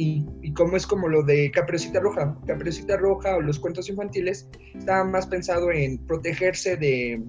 [0.00, 4.48] Y, y, como es como lo de Caperucita Roja, Caperucita Roja o los cuentos infantiles,
[4.72, 7.20] estaba más pensado en protegerse de,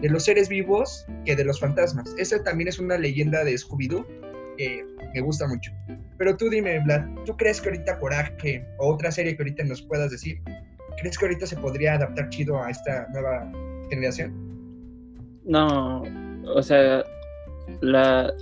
[0.00, 2.14] de los seres vivos que de los fantasmas.
[2.16, 4.06] Esa también es una leyenda de Scooby-Doo
[4.56, 5.70] que me gusta mucho.
[6.16, 9.82] Pero tú dime, Vlad, ¿tú crees que ahorita Coraje o otra serie que ahorita nos
[9.82, 10.40] puedas decir,
[11.00, 13.52] crees que ahorita se podría adaptar chido a esta nueva
[13.90, 14.32] generación?
[15.44, 16.02] No,
[16.54, 17.04] o sea,
[17.80, 18.32] la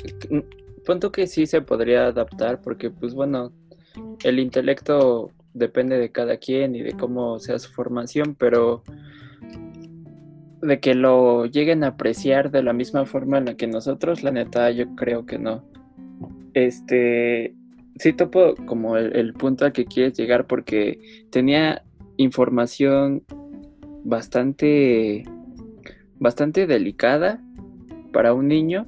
[0.84, 3.52] punto que sí se podría adaptar porque pues bueno,
[4.24, 8.82] el intelecto depende de cada quien y de cómo sea su formación, pero
[10.62, 14.30] de que lo lleguen a apreciar de la misma forma en la que nosotros, la
[14.30, 15.64] neta, yo creo que no.
[16.54, 17.54] Este,
[17.96, 21.82] sí topo como el, punto al que quieres llegar porque tenía
[22.16, 23.24] información
[24.04, 25.24] bastante,
[26.18, 27.40] bastante delicada
[28.12, 28.86] para un niño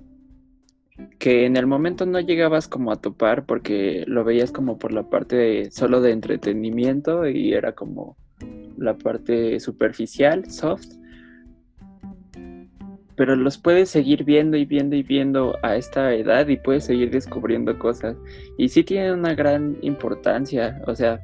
[1.19, 5.09] que en el momento no llegabas como a topar porque lo veías como por la
[5.09, 8.17] parte solo de entretenimiento y era como
[8.77, 10.87] la parte superficial, soft.
[13.17, 17.11] Pero los puedes seguir viendo y viendo y viendo a esta edad y puedes seguir
[17.11, 18.17] descubriendo cosas.
[18.59, 20.83] Y sí tienen una gran importancia.
[20.89, 21.21] O sea,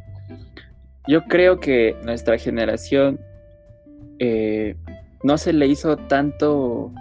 [1.09, 3.19] yo creo que nuestra generación
[4.21, 4.77] eh,
[5.25, 6.93] no se le hizo tanto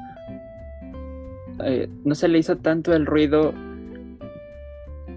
[1.66, 3.54] eh, no se le hizo tanto el ruido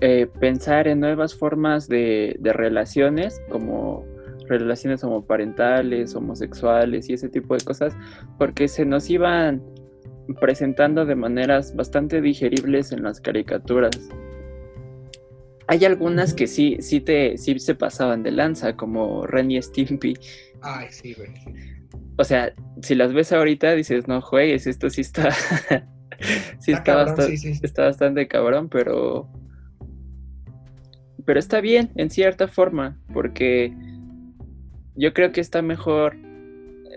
[0.04, 4.04] eh, pensar en nuevas formas de, relaciones, como
[4.48, 7.94] relaciones homoparentales, homosexuales y ese tipo de cosas,
[8.36, 9.62] porque se nos iban
[10.40, 13.96] presentando de maneras bastante digeribles en las caricaturas.
[15.68, 20.18] Hay algunas que sí, sí, te, sí se pasaban de lanza, como Ren y Stimpy.
[20.62, 21.30] Ay, sí, güey.
[22.18, 22.52] O sea,
[22.82, 25.30] si las ves ahorita, dices, no juegues, esto sí está
[26.58, 29.28] sí, está, bastante, está bastante cabrón, pero.
[31.24, 33.72] Pero está bien, en cierta forma, porque
[34.96, 36.16] yo creo que está mejor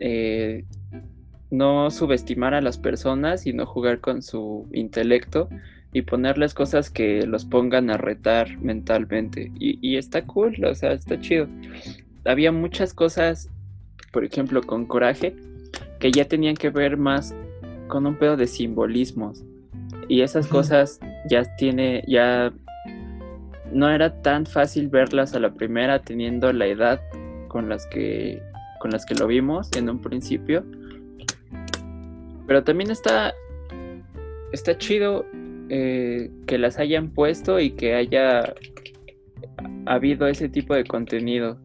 [0.02, 0.66] eh,
[1.52, 5.48] no subestimar a las personas y no jugar con su intelecto
[5.94, 9.52] y ponerles cosas que los pongan a retar mentalmente.
[9.60, 11.48] Y, y, está cool, o sea, está chido.
[12.26, 13.50] Había muchas cosas,
[14.12, 15.36] por ejemplo, con coraje,
[16.00, 17.34] que ya tenían que ver más
[17.88, 19.43] con un pedo de simbolismos.
[20.08, 22.54] Y esas cosas ya tiene, ya
[23.71, 27.02] no era tan fácil verlas a la primera teniendo la edad
[27.48, 28.41] con las que
[28.80, 30.63] con las que lo vimos en un principio.
[32.45, 33.34] Pero también está
[34.52, 35.26] está chido
[35.69, 38.54] eh, que las hayan puesto y que haya
[39.86, 41.58] habido ese tipo de contenido.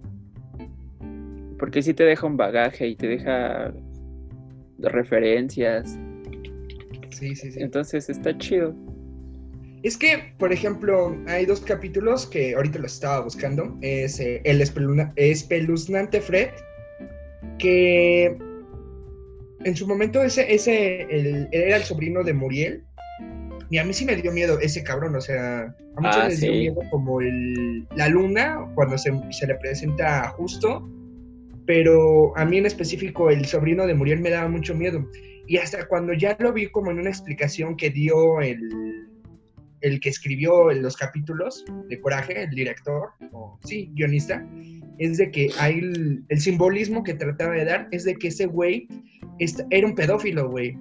[1.59, 3.73] Porque sí te deja un bagaje y te deja
[4.79, 5.99] referencias
[7.11, 7.61] Sí, sí, sí.
[7.61, 8.75] Entonces está chido.
[9.83, 13.79] Es que, por ejemplo, hay dos capítulos que ahorita los estaba buscando.
[13.81, 16.51] Es eh, El espeluznante Fred,
[17.59, 18.37] que
[19.65, 21.07] en su momento ese, ese
[21.51, 22.85] era el sobrino de Muriel.
[23.71, 26.41] Y a mí sí me dio miedo ese cabrón, o sea, a muchos ah, les
[26.41, 30.91] dio miedo como el, la luna cuando se, se le presenta justo,
[31.67, 35.09] pero a mí en específico el sobrino de Muriel me daba mucho miedo.
[35.51, 38.61] Y hasta cuando ya lo vi como en una explicación que dio el,
[39.81, 44.49] el que escribió los capítulos de Coraje, el director, o sí, guionista,
[44.99, 45.81] es de que hay
[46.29, 48.87] el, simbolismo que trataba de dar es de que ese güey
[49.71, 50.79] era un pedófilo, güey.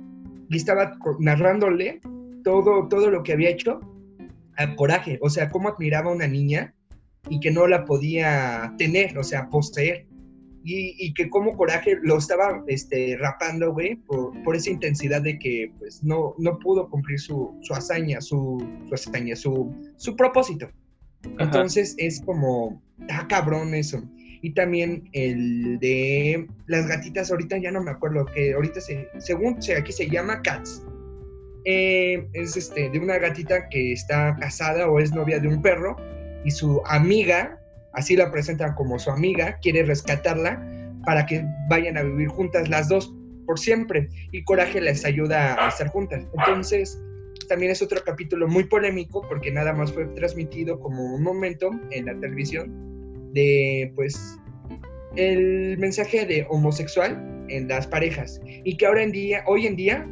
[0.51, 1.99] Y estaba narrándole
[2.43, 3.79] todo, todo lo que había hecho
[4.55, 6.75] a Coraje, o sea, cómo admiraba a una niña
[7.27, 10.05] y que no la podía tener, o sea, poseer
[10.63, 16.04] y, que como Coraje lo estaba este, rapando, güey, por, esa intensidad de que pues
[16.04, 20.69] no, no pudo cumplir su, hazaña, su, su hazaña, su, su propósito.
[21.38, 24.04] Entonces es como, ah, cabrón eso.
[24.41, 29.58] Y también el de las gatitas, ahorita ya no me acuerdo, que ahorita se, según
[29.78, 30.84] aquí se llama Cats.
[31.65, 35.98] Eh, es este, de una gatita que está casada o es novia de un perro
[36.45, 37.59] y su amiga
[37.93, 40.62] así la presentan como su amiga, quiere rescatarla
[41.06, 43.13] para que vayan a vivir juntas las dos
[43.45, 46.23] por siempre y Coraje les ayuda a estar juntas.
[46.38, 47.02] Entonces,
[47.47, 52.06] también es otro capítulo muy polémico porque nada más fue transmitido como un momento en
[52.06, 54.39] la televisión de pues
[55.15, 60.08] el mensaje de homosexual en las parejas y que ahora en día, hoy en día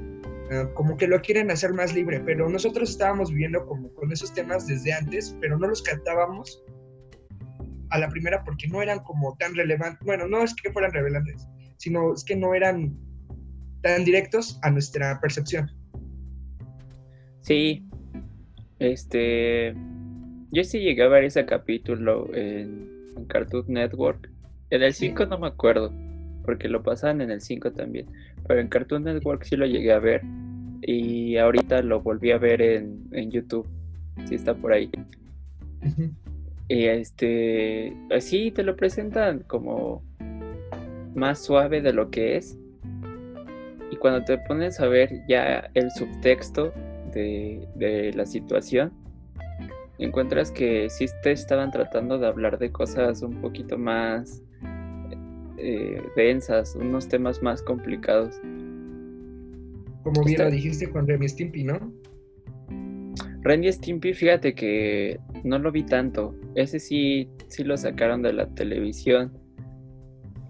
[0.52, 4.34] ah, como que lo quieren hacer más libre, pero nosotros estábamos viviendo como con esos
[4.34, 6.64] temas desde antes, pero no los cantábamos
[7.90, 11.48] a la primera porque no eran como tan relevantes, bueno, no es que fueran relevantes,
[11.78, 12.96] sino es que no eran
[13.82, 15.70] tan directos a nuestra percepción.
[17.42, 17.88] Sí,
[18.80, 19.74] este,
[20.52, 22.88] yo sí llegué a ver ese capítulo en,
[23.30, 24.30] Cartoon Network.
[24.70, 25.92] En el 5 no me acuerdo,
[26.46, 28.06] porque lo pasaban en el 5 también,
[28.48, 30.22] pero en Cartoon Network sí lo llegué a ver
[30.82, 33.68] y ahorita lo volví a ver en, en YouTube,
[34.26, 34.92] sí está por ahí.
[36.70, 40.04] Y este, así te lo presentan como
[41.16, 42.58] más suave de lo que es.
[43.90, 46.74] Y cuando te pones a ver ya el subtexto
[47.14, 48.92] de, la situación,
[49.98, 54.44] encuentras que sí te estaban tratando de hablar de cosas un poquito más
[55.58, 58.36] eh, densas, unos temas más complicados.
[60.04, 61.92] Como bien lo dijiste con Remy Stimpy, ¿no?
[63.48, 66.36] Randy Stimpy, fíjate que no lo vi tanto.
[66.56, 69.32] Ese sí, sí lo sacaron de la televisión.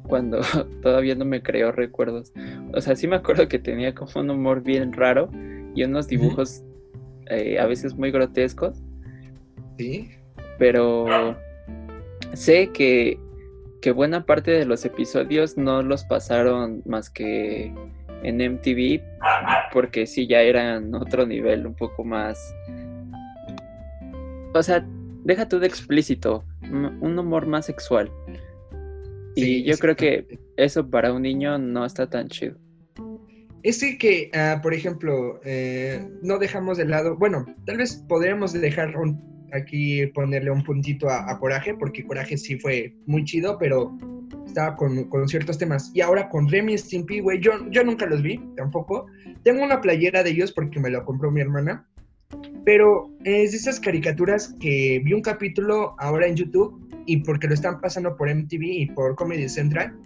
[0.08, 0.40] cuando
[0.82, 2.34] todavía no me creó recuerdos.
[2.74, 5.30] O sea, sí me acuerdo que tenía como un humor bien raro
[5.76, 6.64] y unos dibujos
[7.30, 8.82] eh, a veces muy grotescos.
[9.78, 10.10] Sí.
[10.58, 11.36] Pero
[12.34, 13.20] sé que,
[13.80, 17.72] que buena parte de los episodios no los pasaron más que
[18.24, 19.02] en MTV,
[19.72, 22.56] porque sí ya eran otro nivel, un poco más...
[24.54, 24.86] O sea,
[25.24, 28.12] deja tú de explícito, un humor más sexual.
[29.36, 32.58] y yo creo que eso para un niño no está tan chido.
[33.64, 38.94] Es que, ah, por ejemplo, eh, no dejamos de lado, bueno, tal vez podríamos dejar
[39.52, 43.98] aquí ponerle un puntito a, Coraje, porque Coraje sí fue muy chido, pero
[44.46, 45.92] estaba con, ciertos temas.
[45.94, 49.08] Y ahora con Remy Stimpy, güey, yo, yo nunca los vi tampoco.
[49.44, 51.86] Tengo una playera de ellos porque me la compró mi hermana.
[52.68, 57.54] Pero es de esas caricaturas que vi un capítulo ahora en YouTube y porque lo
[57.54, 59.98] están pasando por MTV y por Comedy Central.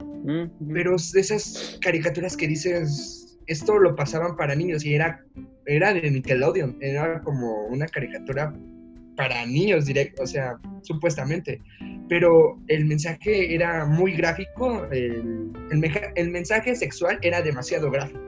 [0.71, 5.26] Pero es de esas caricaturas que dices, esto lo pasaban para niños y era,
[5.65, 8.54] era de Nickelodeon, era como una caricatura
[9.17, 11.60] para niños directo, o sea, supuestamente.
[12.10, 15.52] Pero el mensaje era muy gráfico, el,
[16.15, 18.21] el mensaje sexual era demasiado gráfico.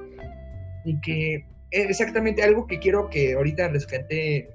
[0.85, 4.49] Y que exactamente algo que quiero que ahorita rescate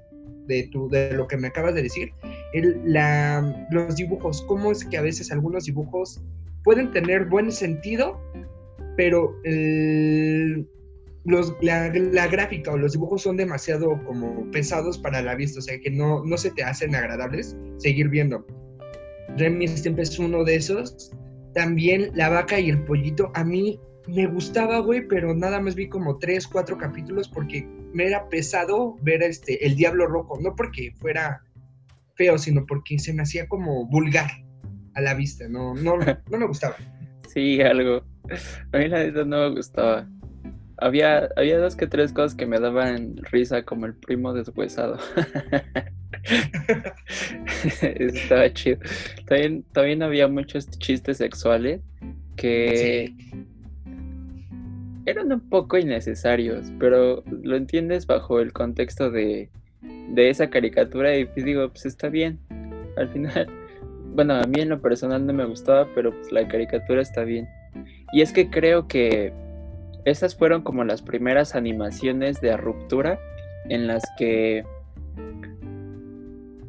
[0.47, 2.11] de, tu, de lo que me acabas de decir,
[2.53, 6.21] el, la, los dibujos, cómo es que a veces algunos dibujos
[6.63, 8.19] pueden tener buen sentido,
[8.97, 9.35] pero
[11.25, 15.61] los, la, la, gráfica o los dibujos son demasiado como pesados para la vista, o
[15.61, 18.45] sea que no, no se te hacen agradables seguir viendo.
[19.37, 21.11] Remy siempre es uno de esos.
[21.53, 23.79] También la vaca y el pollito, a mí
[24.09, 28.97] me gustaba, güey, pero nada más vi como tres, cuatro capítulos porque me era pesado
[29.01, 31.41] ver este El Diablo Rojo, no porque fuera
[32.15, 34.29] feo, sino porque se me hacía como vulgar
[34.95, 35.97] a la vista, no, no,
[36.29, 36.75] no me gustaba.
[37.27, 38.03] Sí, algo.
[38.73, 40.07] A mí la neta no me gustaba.
[40.77, 44.97] Había, había dos que tres cosas que me daban risa, como el primo deshuesado.
[47.81, 48.79] Estaba chido.
[49.27, 51.81] También, también había muchos chistes sexuales
[52.37, 53.13] que,
[55.09, 59.49] eran un poco innecesarios, pero lo entiendes bajo el contexto de,
[60.15, 62.39] esa caricatura y pues digo, pues está bien.
[62.97, 63.47] Al final,
[64.15, 67.47] bueno, a mí en lo personal no me gustaba, pero pues la caricatura está bien.
[68.11, 69.31] Y es que creo que
[70.05, 73.19] esas fueron como las primeras animaciones de ruptura
[73.69, 74.63] en las que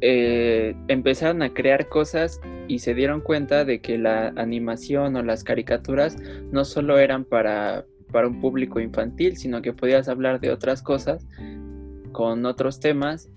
[0.01, 5.43] eh, empezaron a crear cosas y se dieron cuenta de que la animación o las
[5.43, 6.17] caricaturas
[6.51, 11.25] no solo eran para para un público infantil, sino que podías hablar de otras cosas
[12.11, 13.29] con otros temas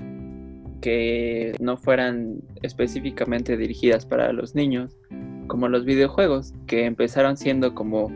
[0.80, 4.96] que no fueran específicamente dirigidas para los niños,
[5.46, 8.10] como los videojuegos, que empezaron siendo como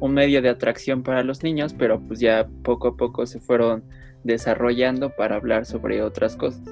[0.00, 3.84] un medio de atracción para los niños, pero pues ya poco a poco se fueron
[4.24, 6.62] desarrollando para hablar sobre otras cosas.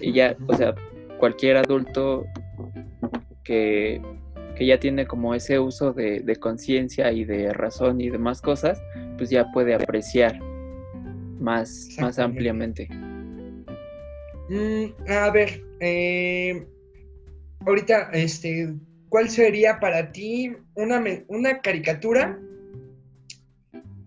[0.00, 0.74] Y ya, o sea,
[1.18, 2.26] cualquier adulto
[3.44, 4.02] que
[4.56, 8.82] que ya tiene como ese uso de, conciencia y de razón y demás cosas,
[9.18, 10.40] pues ya puede apreciar
[11.38, 12.88] más, más ampliamente.
[14.48, 16.66] Mm, a ver, eh,
[17.66, 18.74] ahorita, este,
[19.08, 22.38] ¿cuál sería para ti una, una caricatura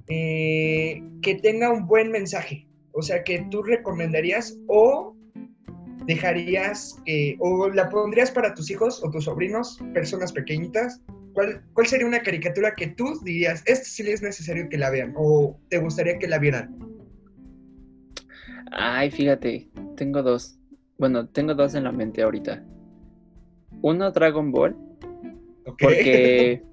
[0.07, 2.67] eh, que tenga un buen mensaje?
[2.93, 5.15] O sea, que tú recomendarías o
[6.09, 6.97] dejarías
[7.37, 11.01] o la pondrías para tus hijos o tus sobrinos, personas pequeñitas?
[11.33, 15.13] ¿Cuál, ¿Cuál sería una caricatura que tú dirías, esta sí es necesario que la vean
[15.15, 16.75] o te gustaría que la vieran?
[18.71, 20.57] Ay, fíjate, tengo dos.
[20.97, 22.63] Bueno, tengo dos en la mente ahorita.
[23.83, 24.75] Uno, Dragon Ball.
[25.79, 26.63] Porque,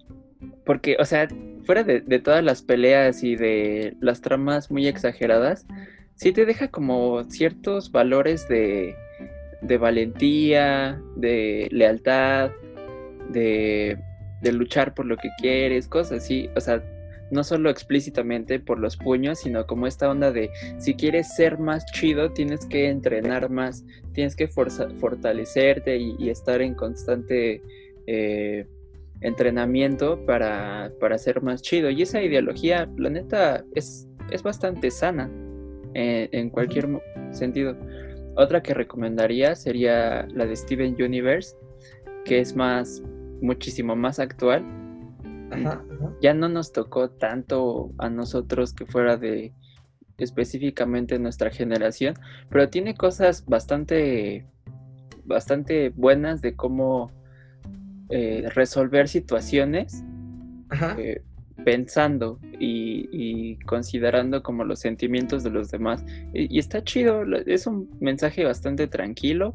[0.64, 1.28] porque, o sea,
[1.64, 5.66] fuera de, de, todas las peleas y de las tramas muy exageradas,
[6.18, 8.94] sí te deja como ciertos valores de,
[9.78, 12.50] valentía, de lealtad,
[13.30, 13.96] de,
[14.42, 16.50] luchar por lo que quieres, cosas así.
[16.56, 16.82] O sea,
[17.30, 21.86] no solo explícitamente por los puños, sino como esta onda de si quieres ser más
[21.92, 27.62] chido, tienes que entrenar más, tienes que fortalecerte y, estar en constante
[28.08, 28.66] eh,
[29.20, 31.90] entrenamiento para, para, ser más chido.
[31.90, 35.30] Y esa ideología, la neta, es, es bastante sana.
[35.94, 36.88] Eh, en cualquier
[37.30, 37.76] sentido.
[38.36, 41.56] Otra que recomendaría sería la de Steven Universe,
[42.24, 43.02] que es más,
[43.40, 44.64] muchísimo más actual.
[46.20, 49.52] Ya no nos tocó tanto a nosotros que fuera de
[50.18, 52.14] específicamente nuestra generación,
[52.50, 54.46] pero tiene cosas bastante,
[55.24, 57.10] bastante buenas de cómo
[58.10, 60.04] eh, resolver situaciones
[60.98, 61.22] eh,
[61.64, 66.04] pensando y, considerando como los sentimientos de los demás.
[66.32, 69.54] Y, está chido, es un mensaje bastante tranquilo,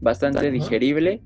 [0.00, 1.22] bastante digerible,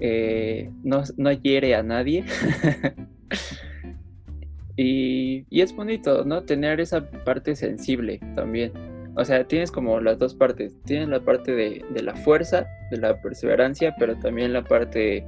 [0.00, 2.24] eh, no, no hiere a nadie.
[4.76, 6.42] y, es bonito, ¿no?
[6.42, 8.72] Tener esa parte sensible también.
[9.14, 10.74] O sea, tienes como las dos partes.
[10.84, 15.24] Tienes la parte de, la fuerza, de la perseverancia, pero también la parte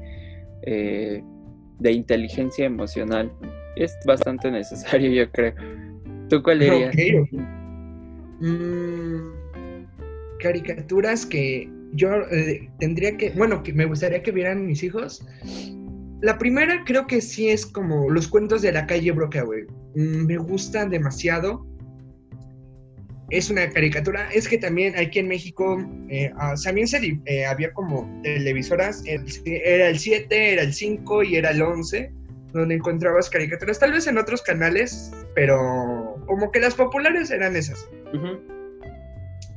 [0.63, 1.23] eh,
[1.79, 3.31] de inteligencia emocional.
[3.77, 5.55] Es bastante necesario, yo creo.
[6.29, 6.95] ¿Tú cuál dirías?
[8.41, 9.19] Mm,
[10.41, 15.27] caricaturas que yo eh, tendría que, bueno, que me gustaría que vieran mis hijos.
[16.21, 19.65] La primera creo que sí es como los cuentos de la calle Broca, güey.
[19.95, 21.67] Mm, me gustan demasiado
[23.31, 24.29] es una caricatura.
[24.33, 29.89] Es que también aquí en México eh, ah, también se, eh, había como televisoras, era
[29.89, 32.13] el 7, era el 5 y era el 11,
[32.61, 37.89] donde encontrabas caricaturas, tal vez en otros canales, pero como que las populares eran esas.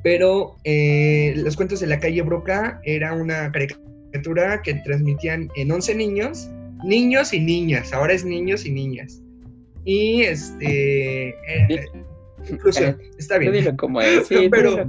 [0.04, 5.96] Pero eh, Los Cuentos de la Calle Broca era una caricatura que transmitían en 11
[5.96, 6.50] niños,
[6.84, 9.22] niños y niñas, ahora es niños y niñas.
[9.86, 11.36] Y este...
[12.50, 13.52] Inclusión, está bien.
[13.52, 14.88] Tú dilo como es, sí, pero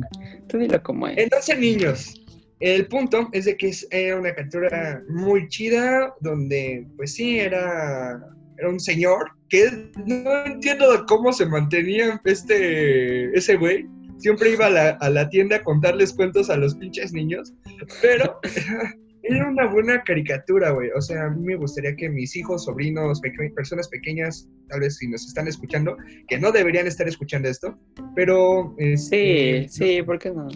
[0.48, 1.18] tú dilo, como es.
[1.18, 2.26] Entonces, niños,
[2.60, 8.20] el punto es de que es, era una captura muy chida, donde, pues sí, era,
[8.58, 13.86] era un señor que no entiendo cómo se mantenía este, ese güey.
[14.18, 17.54] Siempre iba a la, a la tienda a contarles cuentos a los pinches niños,
[18.02, 18.40] pero
[19.22, 20.90] era una buena caricatura, güey.
[20.96, 23.20] O sea, a mí me gustaría que mis hijos, sobrinos,
[23.54, 25.96] personas pequeñas, tal vez si nos están escuchando,
[26.26, 27.78] que no deberían estar escuchando esto,
[28.16, 28.74] pero...
[28.78, 30.48] Este, sí, sí, ¿por qué no?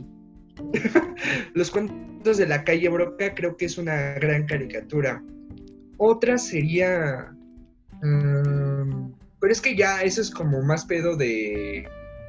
[1.55, 5.23] Los cuentos de la calle Broca creo que es una gran caricatura.
[5.99, 7.33] Otra sería...
[8.03, 11.89] Mm, pero es que ya eso es como más pedo de,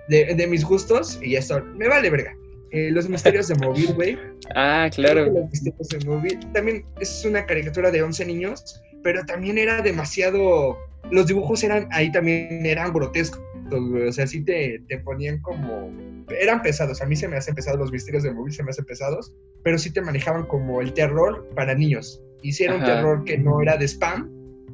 [0.09, 1.61] de, de mis gustos y ya está.
[1.61, 2.35] Me vale verga.
[2.73, 4.17] Eh, los misterios de Móvil, güey.
[4.55, 5.27] Ah, claro.
[5.27, 6.39] Los misterios de Móvil.
[6.53, 10.77] También es una caricatura de 11 niños, pero también era demasiado.
[11.11, 14.07] Los dibujos eran ahí también eran grotescos, güey.
[14.07, 15.91] O sea, sí te, te ponían como.
[16.39, 17.01] Eran pesados.
[17.01, 19.33] A mí se me hacen pesados los misterios de Móvil, se me hacen pesados,
[19.63, 22.21] pero sí te manejaban como el terror para niños.
[22.41, 24.29] Y sí era un terror que no era de spam,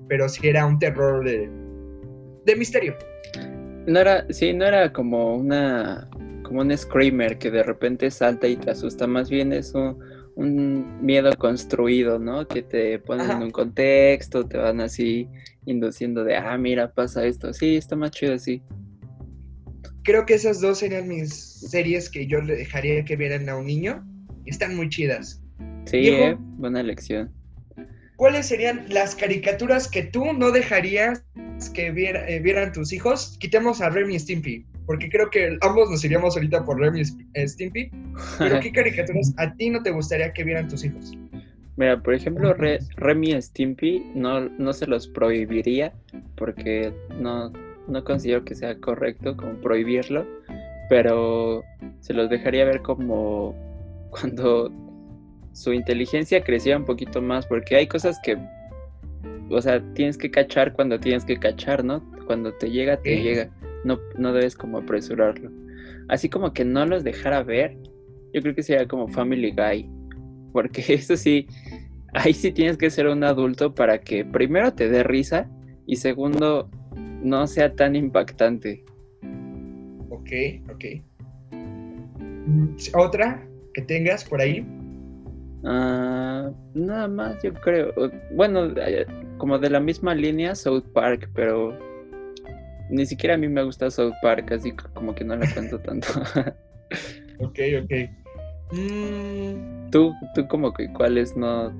[0.08, 1.50] pero sí era un terror de,
[2.46, 2.96] de misterio.
[3.86, 6.10] No era, sí, no era como una
[6.44, 10.00] como un screamer que de repente salta y te asusta, más bien es un,
[10.40, 12.48] miedo construido, ¿no?
[12.48, 15.28] Que te ponen en un contexto, te van así
[15.66, 18.62] induciendo de, ah, mira, pasa esto, sí, está más chido así.
[20.04, 23.68] Creo que esas dos serían mis series que yo le dejaría que vieran a un
[23.68, 24.06] niño.
[24.46, 25.42] Están muy chidas.
[25.86, 27.32] Sí, eh, buena elección.
[28.16, 31.24] ¿Cuáles serían las caricaturas que tú no dejarías
[31.74, 33.38] que eh, vieran tus hijos?
[33.40, 37.92] Quitemos a Remy Stimpy porque creo que ambos nos iríamos ahorita por Remy y Stimpy.
[38.40, 41.16] Pero ¿qué caricaturas a ti no te gustaría que vieran tus hijos?
[41.78, 45.94] Mira, por ejemplo, Remy y Stimpy no, no se los prohibiría
[46.36, 47.54] porque no,
[47.88, 50.26] no considero que sea correcto como prohibirlo,
[50.90, 51.64] pero
[52.00, 53.54] se los dejaría ver como
[54.10, 54.72] cuando
[55.54, 58.40] su inteligencia crecía un poquito más, porque hay cosas que,
[59.52, 62.04] o sea, tienes que cachar cuando tienes que cachar, ¿no?
[62.26, 63.52] Cuando te llega, te llega
[63.84, 65.52] no, no debes como apresurarlo.
[66.08, 67.78] Así como que no los dejara ver,
[68.34, 69.90] yo creo que sería como Family Guy,
[70.52, 71.48] porque eso sí,
[72.14, 75.50] ahí sí tienes que ser un adulto para que primero te dé risa
[75.86, 76.70] y segundo
[77.22, 78.84] no sea tan impactante.
[80.10, 80.32] Ok,
[80.72, 80.86] ok.
[82.96, 84.66] ¿Otra que tengas por ahí?
[85.64, 87.94] Ah, nada más, yo creo.
[88.36, 89.06] Bueno, eh,
[89.38, 91.78] como de la misma línea, South Park, pero
[92.90, 96.08] ni siquiera a mí me gusta South Park, así como que no la cuento tanto.
[97.40, 97.94] ok, ok.
[98.72, 99.90] Mm.
[99.92, 101.72] ¿Tú, tú como que cuáles no...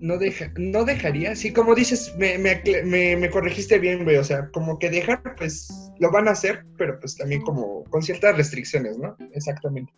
[0.00, 4.78] No, deja, no dejaría, sí, como dices, me, me, corregiste bien, güey, o sea, como
[4.78, 9.16] que dejar, pues lo van a hacer, pero pues también como con ciertas restricciones, ¿no?
[9.32, 9.92] Exactamente.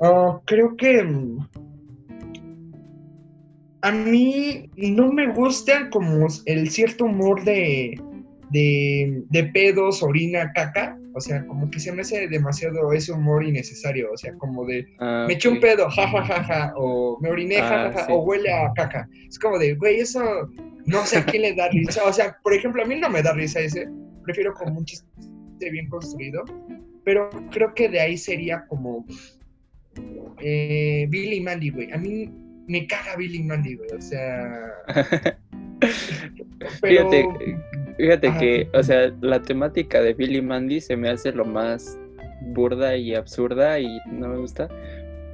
[0.00, 1.46] Ah, creo que mm,
[3.82, 8.00] a mí no me gusta como el cierto humor de,
[8.50, 10.98] de, de, pedos, orina, caca.
[11.14, 14.12] O sea, como que se me hace demasiado ese humor innecesario.
[14.12, 18.12] O sea, como de ah, me eché un pedo, jajajaja, o me oriné, ah, jajaja,
[18.12, 19.08] o huele a caca.
[19.28, 20.48] Es como de, güey, eso
[20.86, 22.04] no sé a quién le da risa.
[22.04, 23.88] O sea, por ejemplo, a mí no me da risa ese.
[24.24, 25.06] Prefiero como un chiste
[25.70, 26.44] bien construido.
[27.04, 29.04] Pero creo que de ahí sería como
[30.40, 31.92] eh, Billy y Mandy, güey.
[31.92, 32.30] A mí
[32.66, 33.90] me caga Billy Mandy, güey.
[33.90, 34.72] O sea.
[36.82, 37.24] Fíjate,
[37.98, 41.98] fíjate que, o sea, la temática de Billy Mandy se me hace lo más
[42.40, 44.68] burda y absurda y no me gusta.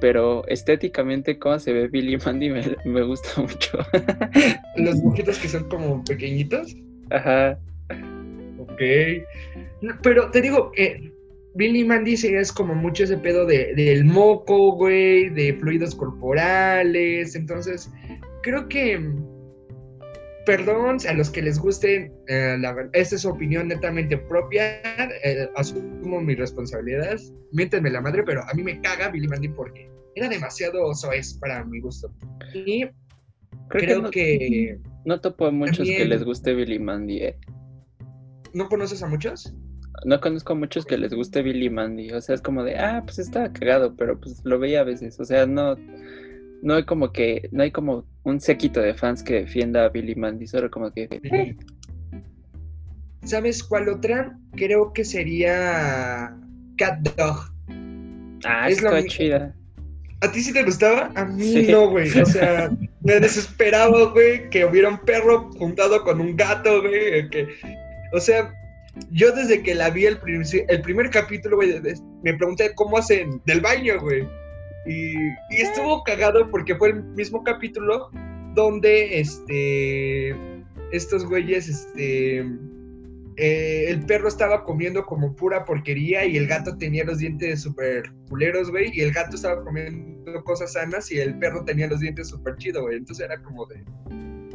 [0.01, 3.77] Pero estéticamente, cómo se ve Billy Mandy me, me gusta mucho.
[4.75, 6.75] Los dibujitos que son como pequeñitos.
[7.11, 7.57] Ajá.
[8.59, 8.81] Ok.
[10.01, 11.11] Pero te digo que
[11.55, 17.35] Billy Mandy sí es como mucho ese pedo de, del moco, güey, de fluidos corporales.
[17.35, 17.89] Entonces,
[18.43, 18.99] creo que.
[20.45, 22.57] Perdón a los que les guste, eh,
[22.93, 24.79] esta es su opinión netamente propia,
[25.23, 27.17] eh, asumo mi responsabilidad,
[27.51, 31.63] miéntenme la madre, pero a mí me caga Billy Mandy porque era demasiado soez para
[31.65, 32.13] mi gusto.
[32.53, 32.85] Y
[33.69, 37.37] creo, que, no, topo a muchos que les guste Billy Mandy, ¿eh?
[38.53, 39.53] ¿No conoces a muchos?
[40.05, 42.11] No conozco a muchos que les guste Billy Mandy.
[42.11, 45.19] O sea, es como de, ah, pues está cagado, pero pues lo veía a veces.
[45.19, 45.75] O sea, no,
[46.65, 50.15] no hay como que, no hay como un sequito de fans que defienda a Billy
[50.15, 51.07] Mandy, solo como que.
[51.11, 51.55] Eh".
[53.23, 54.35] ¿Sabes cuál otra?
[54.55, 56.35] Creo que sería
[56.77, 57.51] Cat Dog.
[58.45, 59.55] Ah, es está chida.
[60.21, 61.11] ¿A ti sí te gustaba?
[61.13, 62.09] A mí no, güey.
[62.19, 67.29] O sea, me desesperaba, güey, que hubiera un perro juntado con un gato, güey.
[67.29, 67.47] Que
[68.11, 68.51] o sea,
[69.11, 70.19] yo desde que la vi el,
[70.67, 71.79] el primer capítulo, güey,
[72.23, 74.27] me pregunté cómo hacen del baño, güey.
[74.85, 75.15] Y,
[75.49, 78.09] estuvo cagado porque fue el mismo capítulo
[78.53, 80.35] donde este
[80.91, 82.45] estos güeyes, este
[83.37, 88.03] eh, el perro estaba comiendo como pura porquería y el gato tenía los dientes súper
[88.29, 92.29] culeros, güey, y el gato estaba comiendo cosas sanas y el perro tenía los dientes
[92.29, 92.97] súper chidos, güey.
[92.97, 93.83] Entonces era como de,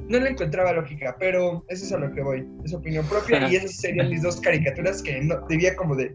[0.08, 3.56] no le encontraba lógica, pero eso es a lo que voy, es opinión propia y
[3.56, 6.14] esas serían mis dos caricaturas que no diría como de,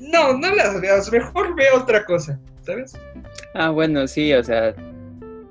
[0.00, 2.92] no, no las veas, mejor veo otra cosa, ¿sabes?
[3.54, 4.74] Ah, bueno, sí, o sea,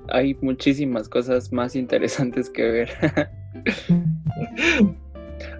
[0.08, 2.90] hay muchísimas cosas más interesantes que ver.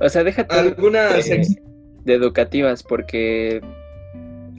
[0.00, 3.60] o sea, déjate algunas de educativas porque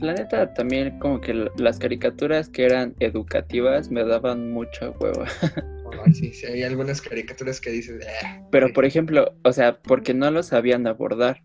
[0.00, 5.26] la neta también como que las caricaturas que eran educativas me daban mucha hueva.
[6.14, 8.04] sí, sí, hay algunas caricaturas que dices.
[8.24, 11.42] Ah, Pero por ejemplo, o sea, porque no lo sabían abordar.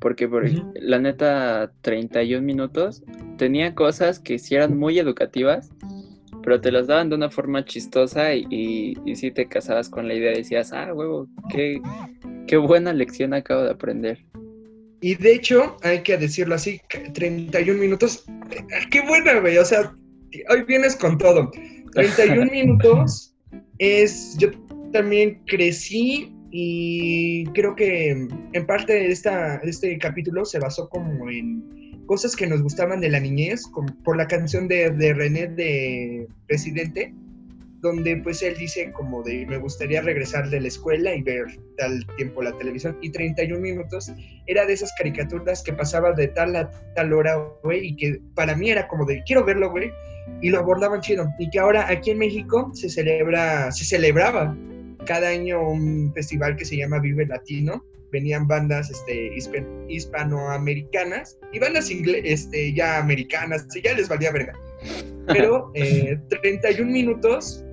[0.00, 3.02] Porque por, la neta, 31 minutos
[3.38, 5.70] tenía cosas que sí eran muy educativas,
[6.42, 10.14] pero te las daban de una forma chistosa y, y, si te casabas con la
[10.14, 11.80] idea decías, ah, huevo, qué,
[12.46, 14.24] qué buena lección acabo de aprender.
[15.00, 16.80] Y de hecho, hay que decirlo así,
[17.14, 18.24] 31 minutos,
[18.90, 19.94] qué buena, güey, o sea,
[20.50, 21.50] hoy vienes con todo.
[21.94, 23.34] 31 minutos
[23.78, 24.50] es, yo
[24.92, 28.10] también crecí y creo que
[28.52, 31.77] en parte de, esta, este capítulo se basó como en
[32.08, 33.62] cosas que nos gustaban de la niñez,
[34.02, 37.14] por la canción de, de René de Presidente,
[37.80, 41.44] donde pues él dice como de me gustaría regresar de la escuela y ver
[41.76, 44.10] tal tiempo la televisión y 31 minutos
[44.46, 48.56] era de esas caricaturas que pasaba de tal a tal hora, güey, y que para
[48.56, 49.92] mí era como de quiero verlo, güey,
[50.40, 51.28] y lo abordaban chido.
[51.38, 54.56] Y que ahora aquí en México se celebra, se celebraba
[55.06, 57.84] cada año un festival que se llama Vive Latino.
[58.12, 59.30] Venían bandas este,
[59.88, 64.58] hispanoamericanas y bandas este, ya americanas, ya les valía verga.
[65.26, 66.20] Pero 31
[66.88, 67.64] eh, minutos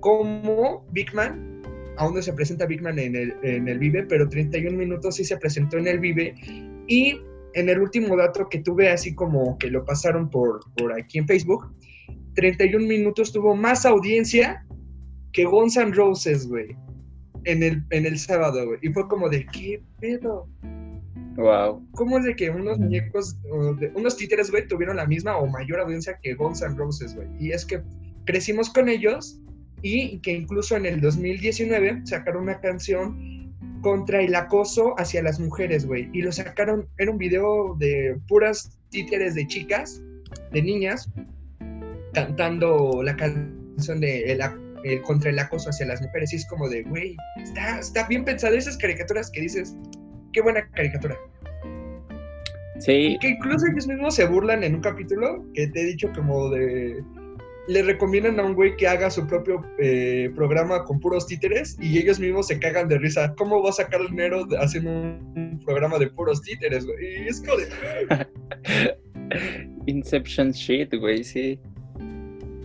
[0.00, 1.62] como Big Man,
[1.96, 5.24] aún no se presenta Big Man en el, en el Vive, pero 31 minutos sí
[5.24, 6.34] se presentó en el Vive
[6.86, 7.20] y
[7.54, 11.26] en el último dato que tuve, así como que lo pasaron por, por aquí en
[11.26, 11.72] Facebook,
[12.34, 14.64] 31 minutos tuvo más audiencia
[15.32, 16.76] que Guns N' Roses, güey,
[17.46, 18.78] en el, en el sábado, güey.
[18.82, 20.48] Y fue como de, ¿qué pedo?
[21.36, 21.86] Wow.
[21.92, 23.36] ¿Cómo es de que unos muñecos,
[23.94, 27.28] unos títeres, güey, tuvieron la misma o mayor audiencia que Guns N' Roses, güey?
[27.38, 27.82] Y es que
[28.24, 29.40] crecimos con ellos
[29.82, 35.86] y que incluso en el 2019 sacaron una canción contra el acoso hacia las mujeres,
[35.86, 36.08] güey.
[36.12, 40.02] Y lo sacaron, era un video de puras títeres de chicas,
[40.52, 41.10] de niñas,
[42.14, 44.40] cantando la canción de el,
[45.02, 46.32] contra el acoso hacia las mujeres.
[46.32, 48.54] Y es como de, güey, está, está bien pensado.
[48.54, 49.74] Esas caricaturas que dices,
[50.32, 51.16] qué buena caricatura.
[52.78, 53.16] Sí.
[53.22, 57.02] que incluso ellos mismos se burlan en un capítulo que te he dicho como de
[57.68, 61.98] le recomiendan a un güey que haga su propio eh, programa con puros títeres y
[61.98, 63.34] ellos mismos se cagan de risa.
[63.36, 67.24] ¿Cómo va a sacar dinero haciendo un, programa de puros títeres, güey?
[67.24, 68.26] Y es como de...
[69.86, 71.58] Inception shit, güey, sí.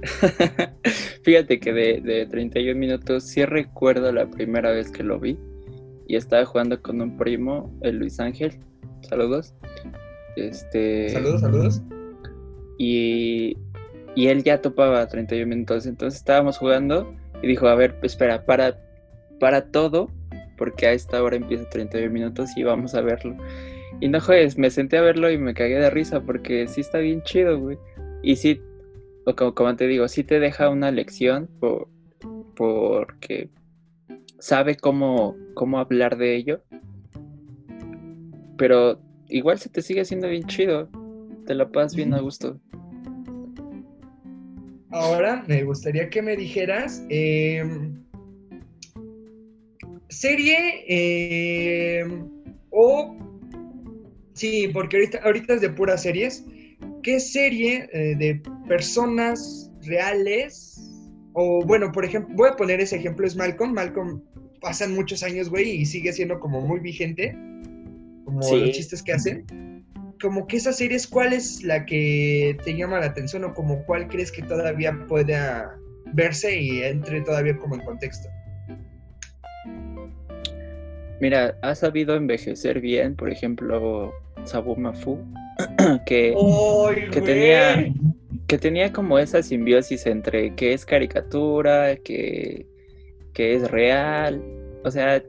[1.24, 5.38] Fíjate que de, de 31 minutos sí recuerdo la primera vez que lo vi
[6.08, 8.60] y estaba jugando con un primo, el Luis Ángel.
[9.02, 9.54] Saludos.
[10.36, 11.10] Este.
[11.10, 11.82] Saludos, saludos.
[12.78, 13.56] Y
[14.16, 15.86] y él ya topaba 31 minutos.
[15.86, 18.78] Entonces estábamos jugando y dijo, a ver, espera, para,
[19.40, 20.10] para todo,
[20.58, 23.36] porque a esta hora empieza 31 minutos y vamos a verlo.
[24.00, 27.00] Y no jodes, me senté a verlo y me cagué de risa porque sí está
[27.00, 27.78] bien chido, güey.
[28.24, 28.62] Y sí,
[29.36, 31.88] como, como te digo, sí te deja una lección por,
[32.56, 33.50] porque
[34.40, 36.64] sabe cómo, cómo hablar de ello.
[38.58, 40.90] Pero igual se te sigue haciendo bien chido.
[41.46, 42.60] Te la pasas bien a gusto.
[44.92, 48.04] Ahora me gustaría que me dijeras em,
[50.10, 52.28] serie em,
[52.72, 53.16] o
[54.34, 56.46] sí, porque ahorita, ahorita es de puras series.
[57.04, 60.78] ¿Qué serie eh, de personas reales?
[61.34, 63.74] O bueno, por ejemplo, voy a poner ese ejemplo, es Malcolm.
[63.74, 64.22] Malcolm
[64.62, 67.32] pasan muchos años, güey, y sigue siendo como muy vigente,
[68.26, 69.46] como los chistes que hacen
[70.22, 74.08] como que esas series, ¿cuál es la que te llama la atención o como cuál
[74.08, 75.76] crees que todavía pueda
[76.14, 78.30] verse y entre todavía como en contexto?
[81.20, 84.14] Mira, ha sabido envejecer bien, por ejemplo,
[84.44, 85.20] Sabu Mafu,
[86.06, 86.36] que,
[87.12, 87.94] que tenía
[88.48, 92.66] que tenía como esa simbiosis entre que es caricatura, que,
[93.34, 94.44] que es real.
[94.84, 95.24] O sea,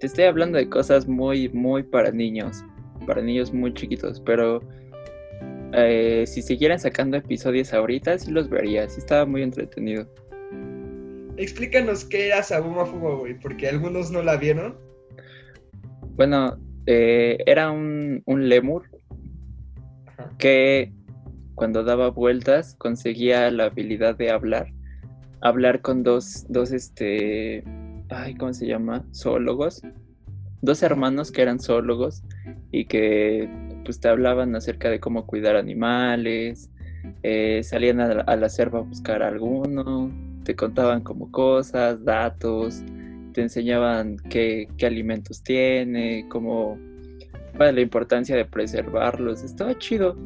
[0.00, 2.64] te estoy hablando de cosas muy, muy para niños
[3.06, 4.60] para niños muy chiquitos, pero
[5.72, 10.06] eh, si siguieran sacando episodios ahorita, sí los vería, sí estaba muy entretenido.
[11.36, 14.76] Explícanos qué era Sabuma Fugo, güey, porque algunos no la vieron.
[16.16, 18.84] Bueno, eh, era un, un lemur
[20.38, 20.92] que
[21.54, 24.68] cuando daba vueltas conseguía la habilidad de hablar.
[25.42, 27.64] Hablar con dos, dos, este,
[28.10, 29.04] ay, ¿cómo se llama?
[29.14, 29.82] Zoólogos
[30.62, 32.22] dos hermanos que eran zoólogos
[32.70, 33.48] y que
[33.84, 36.70] pues te hablaban acerca de cómo cuidar animales,
[37.22, 40.10] eh, salían a la, selva a buscar alguno,
[40.44, 42.82] te contaban como cosas, datos,
[43.30, 46.78] te enseñaban qué, alimentos tiene, cómo,
[47.58, 50.16] es la importancia de preservarlos, estaba chido.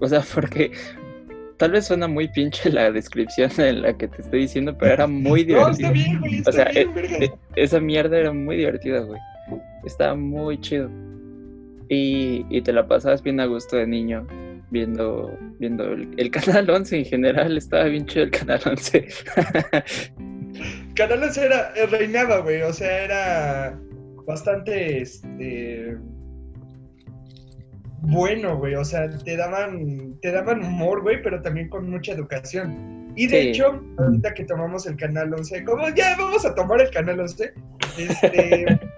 [0.00, 0.72] O sea, porque
[1.56, 5.06] tal vez suena muy pinche la descripción en la que te estoy diciendo, pero era
[5.06, 5.92] muy divertido.
[6.46, 6.86] o sea, e,
[7.20, 9.20] e, esa mierda era muy divertida, güey.
[9.84, 10.90] Estaba muy chido.
[11.88, 14.26] Y, te la pasabas bien a gusto de niño,
[14.70, 17.56] viendo, viendo el, Canal 11 en general.
[17.56, 19.06] Estaba bien chido el Canal 11.
[20.94, 22.62] Canal 11 era, eh, reinaba, güey.
[22.62, 23.78] O sea, era
[24.26, 25.96] bastante este,
[28.02, 28.74] bueno, güey.
[28.74, 33.12] O sea, te daban, te daban humor, güey, pero también con mucha educación.
[33.16, 36.90] Y de hecho, ahorita que tomamos el Canal 11, como ya vamos a tomar el
[36.90, 37.52] Canal 11,
[37.98, 38.80] este...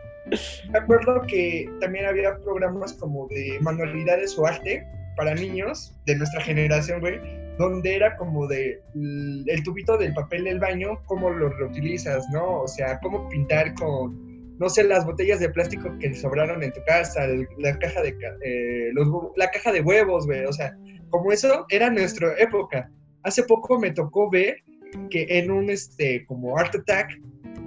[0.70, 4.86] Me acuerdo que también había programas como de manualidades o arte
[5.16, 7.18] para niños de nuestra generación, güey,
[7.58, 12.62] donde era como de el tubito del papel del baño, cómo lo reutilizas, ¿no?
[12.62, 16.80] O sea, cómo pintar con, no sé, las botellas de plástico que sobraron en tu
[16.86, 17.26] casa,
[17.58, 20.76] la caja de eh, los, la caja de huevos, güey, o sea,
[21.10, 22.90] como eso era nuestra época.
[23.24, 24.62] Hace poco me tocó ver
[25.10, 27.20] que en un este como Art Attack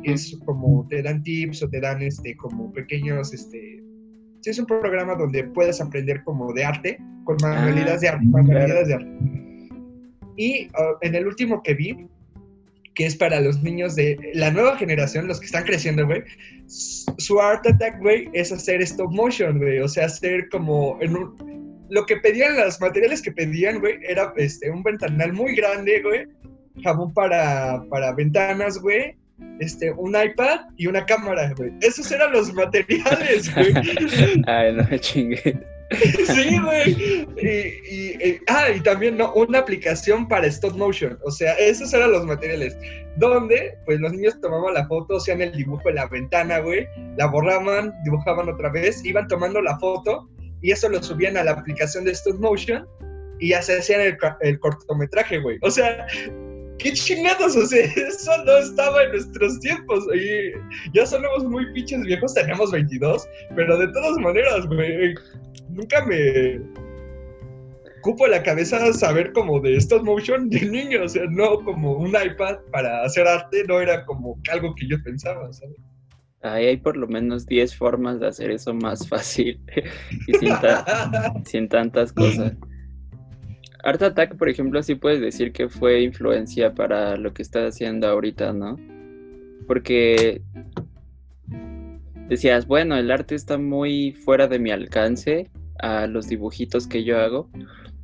[0.04, 3.84] es como te dan tips o te dan este como pequeños este
[4.40, 8.42] sí es un programa donde puedes aprender como de arte con manualidades de arte, ah,
[8.42, 9.41] de arte.
[10.38, 12.08] Y ah, en el último que vi
[12.94, 16.24] que es para los niños de la nueva generación, los que están creciendo, güey,
[16.68, 21.88] su art attack, güey, es hacer stop motion, güey, o sea, hacer como en un,
[21.90, 26.28] lo que pedían, los materiales que pedían, güey, era este, un ventanal muy grande, güey,
[26.84, 29.16] jabón para, para ventanas, güey,
[29.60, 31.72] este, un iPad y una cámara, güey.
[31.82, 33.74] Esos eran los materiales, güey.
[34.48, 35.56] Ay, no me chingues.
[36.26, 37.28] Sí, güey.
[37.42, 41.18] Y, ah, y también no, una aplicación para stop motion.
[41.24, 42.78] O sea, esos eran los materiales.
[43.18, 46.88] Donde, pues los niños tomaban la foto, hacían el dibujo en la ventana, güey.
[47.18, 50.30] La borraban, dibujaban otra vez, iban tomando la foto
[50.62, 52.88] y eso lo subían a la aplicación de stop motion
[53.40, 55.58] y ya se hacían el, el cortometraje, güey.
[55.62, 56.06] O sea,
[56.82, 57.56] ¿Qué chingados?
[57.62, 60.06] O sea, eso no estaba en nuestros tiempos.
[60.16, 60.52] Y
[60.94, 65.14] ya somos muy pinches viejos, tenemos 22, pero de todas maneras, güey,
[65.70, 66.60] nunca me
[68.02, 72.10] cupo la cabeza saber como de stop motion de niño, o sea, no como un
[72.10, 75.76] iPad para hacer arte, no era como algo que yo pensaba, ¿sabes?
[76.42, 79.62] Ahí hay por lo menos 10 formas de hacer eso más fácil
[80.28, 80.54] y sin,
[81.46, 82.54] sin tantas cosas.
[83.84, 88.08] Art Attack, por ejemplo, sí puedes decir que fue influencia para lo que estás haciendo
[88.08, 88.78] ahorita, ¿no?
[89.68, 90.42] Porque
[92.28, 97.20] decías, bueno, el arte está muy fuera de mi alcance a los dibujitos que yo
[97.20, 97.50] hago,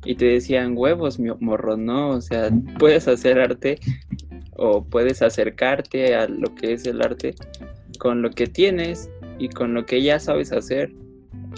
[0.04, 2.10] y te decían huevos, mi morro, ¿no?
[2.10, 3.78] O sea, puedes hacer arte
[4.52, 7.34] o puedes acercarte a lo que es el arte
[7.98, 10.92] con lo que tienes y con lo que ya sabes hacer,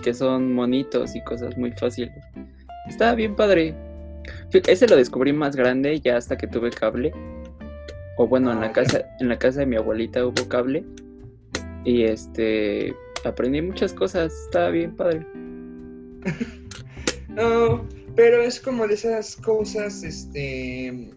[0.03, 2.15] que son monitos y cosas muy fáciles.
[2.89, 3.75] Estaba bien padre.
[4.53, 7.13] Ese lo descubrí más grande ya hasta que tuve cable.
[8.17, 10.85] O bueno, en la ah, casa, en la casa de mi abuelita hubo cable.
[11.85, 12.95] Y este
[13.25, 15.27] aprendí muchas cosas, estaba bien padre.
[17.29, 17.87] no,
[18.17, 21.11] pero es como de esas cosas, este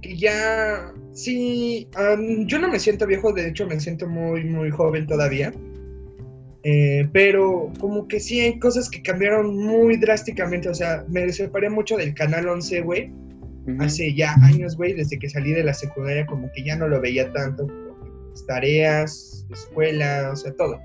[0.00, 1.88] que ya sí,
[2.46, 5.52] yo no me siento viejo, de hecho me siento muy, muy joven todavía.
[6.64, 10.68] Eh, pero como que sí hay cosas que cambiaron muy drásticamente.
[10.68, 13.12] O sea, me separé mucho del canal 11, güey.
[13.78, 17.00] Hace ya años, güey, desde que salí de la secundaria, como que ya no lo
[17.00, 17.68] veía tanto.
[18.46, 20.80] Tareas, escuela, o sea, todo.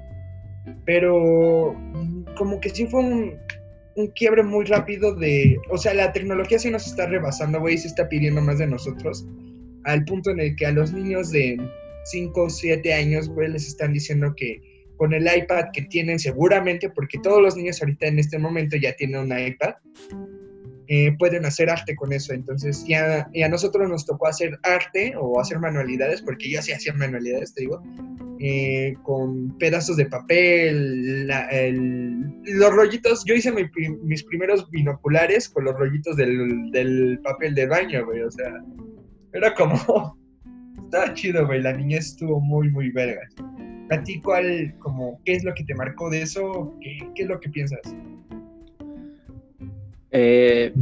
[0.85, 1.75] Pero
[2.37, 3.35] como que sí fue un,
[3.95, 5.57] un quiebre muy rápido de.
[5.69, 9.27] O sea, la tecnología sí nos está rebasando, güey, se está pidiendo más de nosotros.
[9.85, 11.57] Al punto en el que a los niños de
[12.05, 14.61] 5 o 7 años, güey, les están diciendo que
[14.97, 18.93] con el iPad que tienen seguramente, porque todos los niños ahorita en este momento ya
[18.93, 19.75] tienen un iPad,
[20.89, 22.33] eh, pueden hacer arte con eso.
[22.33, 26.93] Entonces ya, a nosotros nos tocó hacer arte o hacer manualidades, porque yo sí hacía
[26.93, 27.81] manualidades, te digo,
[28.39, 31.27] eh, con pedazos de papel,
[32.43, 33.51] los rollitos, yo hice
[34.03, 38.63] mis primeros binoculares con los rollitos del, del papel de baño, güey, o sea,
[39.33, 40.17] era como,
[40.85, 43.27] estaba chido, güey, la niña estuvo muy, muy verga.
[43.89, 46.75] ¿A ti cuál, como, qué es lo que te marcó de eso?
[46.81, 47.79] ¿Qué, es lo que piensas?
[50.11, 50.73] Eh,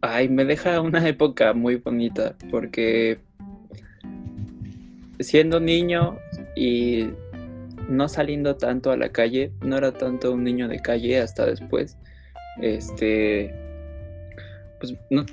[0.00, 3.18] ay, me deja una época muy bonita porque
[5.20, 6.18] siendo niño
[6.56, 7.08] y
[7.88, 11.96] no saliendo tanto a la calle, no era tanto un niño de calle hasta después.
[12.60, 13.54] Este,
[14.80, 15.24] pues no,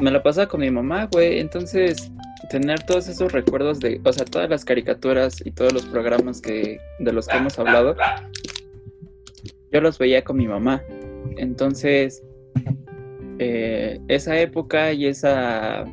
[0.00, 1.38] me la pasaba con mi mamá, güey.
[1.38, 2.10] Entonces
[2.50, 6.78] tener todos esos recuerdos de, o sea, todas las caricaturas y todos los programas que
[6.98, 7.96] de los que hemos hablado,
[9.72, 10.82] yo los veía con mi mamá.
[11.36, 12.22] Entonces,
[13.38, 15.84] eh, esa época y esa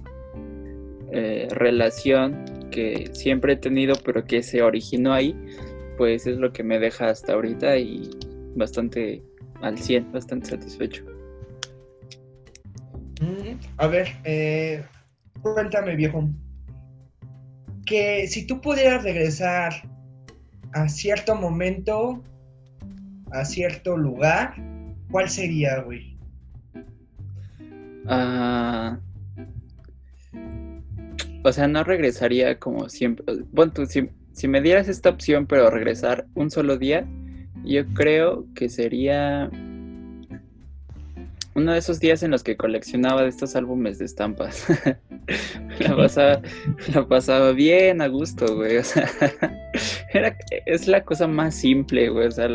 [1.11, 5.35] eh, relación que siempre he tenido, pero que se originó ahí,
[5.97, 8.09] pues es lo que me deja hasta ahorita y
[8.55, 9.21] bastante
[9.61, 11.03] al 100, bastante satisfecho.
[13.21, 14.83] Mm, a ver, eh,
[15.53, 16.27] cuéntame, viejo,
[17.85, 19.73] que si tú pudieras regresar
[20.73, 22.23] a cierto momento,
[23.31, 24.55] a cierto lugar,
[25.11, 26.17] ¿cuál sería, güey?
[28.07, 28.97] Ah,
[31.43, 33.25] o sea, no regresaría como siempre.
[33.51, 37.07] Bueno, si, si me dieras esta opción, pero regresar un solo día,
[37.63, 39.51] yo creo que sería
[41.55, 44.67] uno de esos días en los que coleccionaba de estos álbumes de estampas.
[45.79, 46.41] la, pasaba,
[46.93, 48.77] la pasaba bien a gusto, güey.
[48.77, 49.09] O sea,
[50.65, 52.27] es la cosa más simple, güey.
[52.27, 52.49] O sea,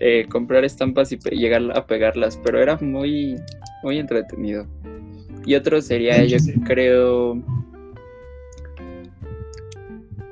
[0.00, 3.36] eh, comprar estampas y llegar a pegarlas, pero era muy,
[3.84, 4.66] muy entretenido.
[5.46, 7.36] Y otro sería, yo creo.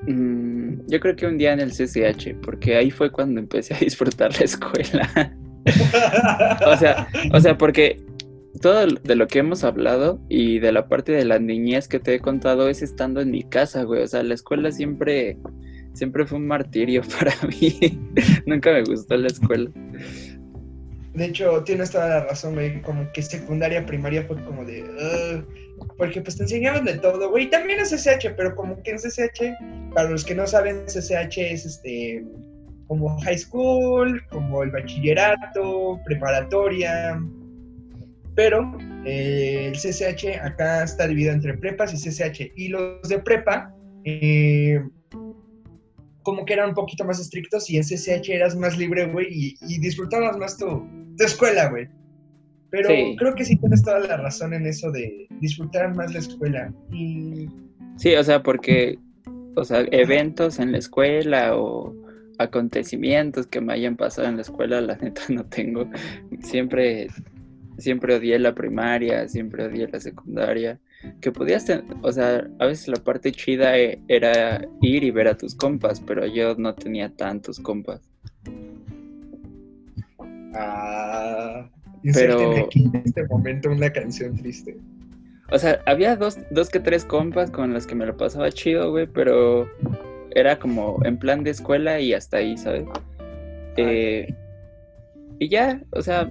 [0.09, 3.79] Mm, yo creo que un día en el CCH, porque ahí fue cuando empecé a
[3.79, 5.37] disfrutar la escuela
[6.67, 8.01] o sea, o sea, porque
[8.61, 12.15] todo de lo que hemos hablado y de la parte de la niñez que te
[12.15, 14.03] he contado es estando en mi casa, güey.
[14.03, 15.39] O sea, la escuela siempre,
[15.95, 18.01] siempre fue un martirio para mí.
[18.47, 19.71] Nunca me gustó la escuela.
[21.15, 22.83] De hecho, tienes toda la razón, güey.
[22.83, 24.85] Como que secundaria, primaria fue como de.
[25.97, 27.49] porque pues te enseñaban de todo, güey.
[27.49, 29.57] También es SH, pero como que en SH,
[29.95, 32.23] para los que no saben, SH es este
[32.87, 37.21] como high school, como el bachillerato, preparatoria.
[38.35, 42.53] Pero eh, el CCH acá está dividido entre prepas y CCH.
[42.57, 43.75] Y los de prepa,
[44.05, 44.83] eh,
[46.23, 49.79] como que eran un poquito más estrictos y en CCH eras más libre, güey, y,
[49.79, 50.87] disfrutabas más tu,
[51.19, 51.89] escuela, güey.
[52.71, 56.75] Pero creo que sí tienes toda la razón en eso de disfrutar más la escuela.
[56.93, 57.47] Y...
[57.97, 58.99] Sí, o sea, porque,
[59.55, 61.95] o sea, eventos en la escuela o
[62.39, 65.89] acontecimientos que me hayan pasado en la escuela, la neta no tengo.
[66.41, 67.09] Siempre,
[67.79, 70.79] siempre odié la primaria, siempre odié la secundaria.
[71.21, 75.29] Que podías tener, o sea, a veces la parte chida e, era ir y ver
[75.29, 78.01] a tus compas, pero yo no tenía tantos compas.
[80.55, 81.69] Ah,
[82.15, 84.77] pero aquí en este momento una canción triste.
[85.53, 88.91] O sea, había dos, dos que tres compas con las que me lo pasaba chido,
[88.91, 89.69] güey, pero
[90.37, 92.85] era como en plan de escuela y hasta ahí, ¿sabes?
[93.79, 94.35] Eh,
[95.39, 96.31] y ya, o sea,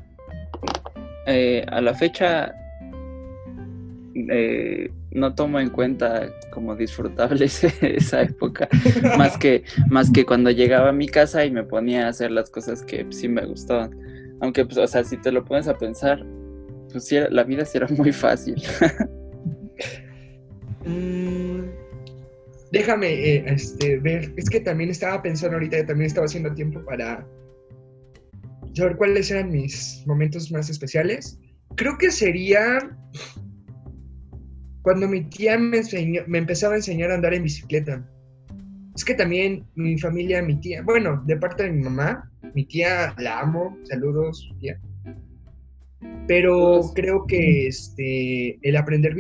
[1.26, 2.54] eh, a la fecha
[4.14, 7.46] eh, no tomo en cuenta como disfrutable
[7.82, 8.70] esa época,
[9.18, 12.52] más que, más que cuando llegaba a mi casa y me ponía a hacer las
[12.52, 13.92] cosas que sí me gustaban.
[14.40, 16.24] Aunque, pues, o sea, si te lo pones a pensar,
[16.92, 18.62] pues sí, la vida sí era muy fácil.
[20.88, 21.55] Mm,
[22.76, 27.26] déjame eh, este, ver, es que también estaba pensando ahorita, también estaba haciendo tiempo para
[28.74, 31.40] saber cuáles eran mis momentos más especiales.
[31.76, 32.80] Creo que sería
[34.82, 35.82] cuando mi tía me,
[36.28, 38.06] me empezaba a enseñar a andar en bicicleta.
[38.94, 43.16] Es que también mi familia, mi tía, bueno, de parte de mi mamá, mi tía
[43.18, 44.78] la amo, saludos, tía.
[46.28, 49.16] Pero creo que este, el aprender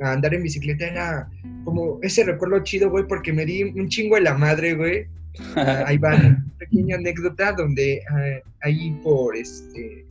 [0.00, 1.28] a andar en bicicleta era
[1.64, 5.06] como ese recuerdo chido, güey, porque me di un chingo de la madre, güey.
[5.56, 10.06] ahí va una pequeña anécdota donde ah, ahí por este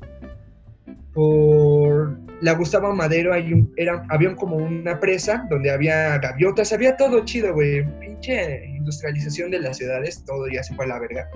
[1.14, 6.97] por la Gustavo Madero hay un, era, había como una presa donde había gaviotas, había
[6.97, 7.86] todo chido, güey.
[7.99, 11.30] Pinche industrialización de las ciudades, todo ya se fue a la verga.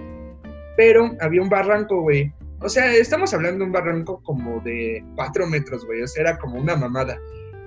[0.75, 2.33] Pero había un barranco, güey.
[2.59, 6.01] O sea, estamos hablando de un barranco como de cuatro metros, güey.
[6.01, 7.17] O sea, era como una mamada.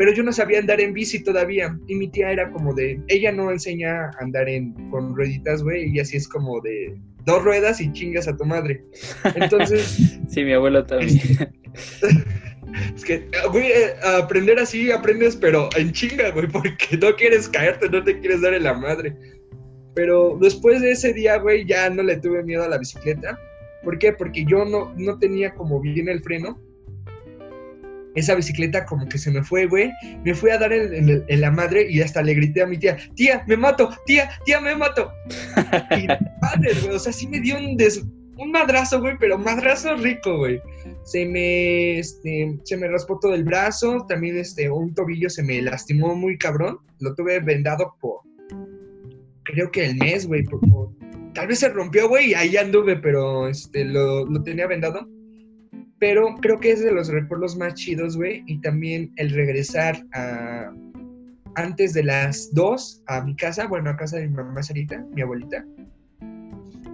[0.00, 1.78] Pero yo no sabía andar en bici todavía.
[1.86, 2.98] Y mi tía era como de.
[3.08, 5.94] Ella no enseña a andar en, con rueditas, güey.
[5.94, 8.82] Y así es como de dos ruedas y chingas a tu madre.
[9.34, 10.18] Entonces.
[10.30, 11.20] sí, mi abuelo también.
[12.94, 17.90] Es que, güey, eh, aprender así aprendes, pero en chinga, güey, porque no quieres caerte,
[17.90, 19.14] no te quieres dar en la madre.
[19.94, 23.38] Pero después de ese día, güey, ya no le tuve miedo a la bicicleta.
[23.82, 24.12] ¿Por qué?
[24.12, 26.58] Porque yo no, no tenía como bien el freno.
[28.14, 29.90] Esa bicicleta como que se me fue, güey.
[30.24, 33.44] Me fui a dar en, la madre y hasta le grité a mi tía, tía,
[33.46, 35.10] me mato, tía, tía, me mato.
[35.96, 36.06] y
[36.40, 38.04] madre, güey, o sea, sí me dio un des
[38.40, 40.60] un madrazo, güey, pero madrazo rico, güey.
[41.04, 45.60] Se me, este, se me raspó todo el brazo, también este, un tobillo se me
[45.60, 46.78] lastimó muy cabrón.
[47.00, 48.20] Lo tuve vendado por,
[49.44, 50.44] creo que el mes, güey.
[51.34, 55.06] Tal vez se rompió, güey, y ahí anduve, pero este, lo, lo tenía vendado.
[56.00, 58.42] Pero creo que es de los recuerdos más chidos, güey.
[58.46, 60.72] Y también el regresar a,
[61.54, 65.22] antes de las dos a mi casa, bueno, a casa de mi mamá Sarita, mi
[65.22, 65.64] abuelita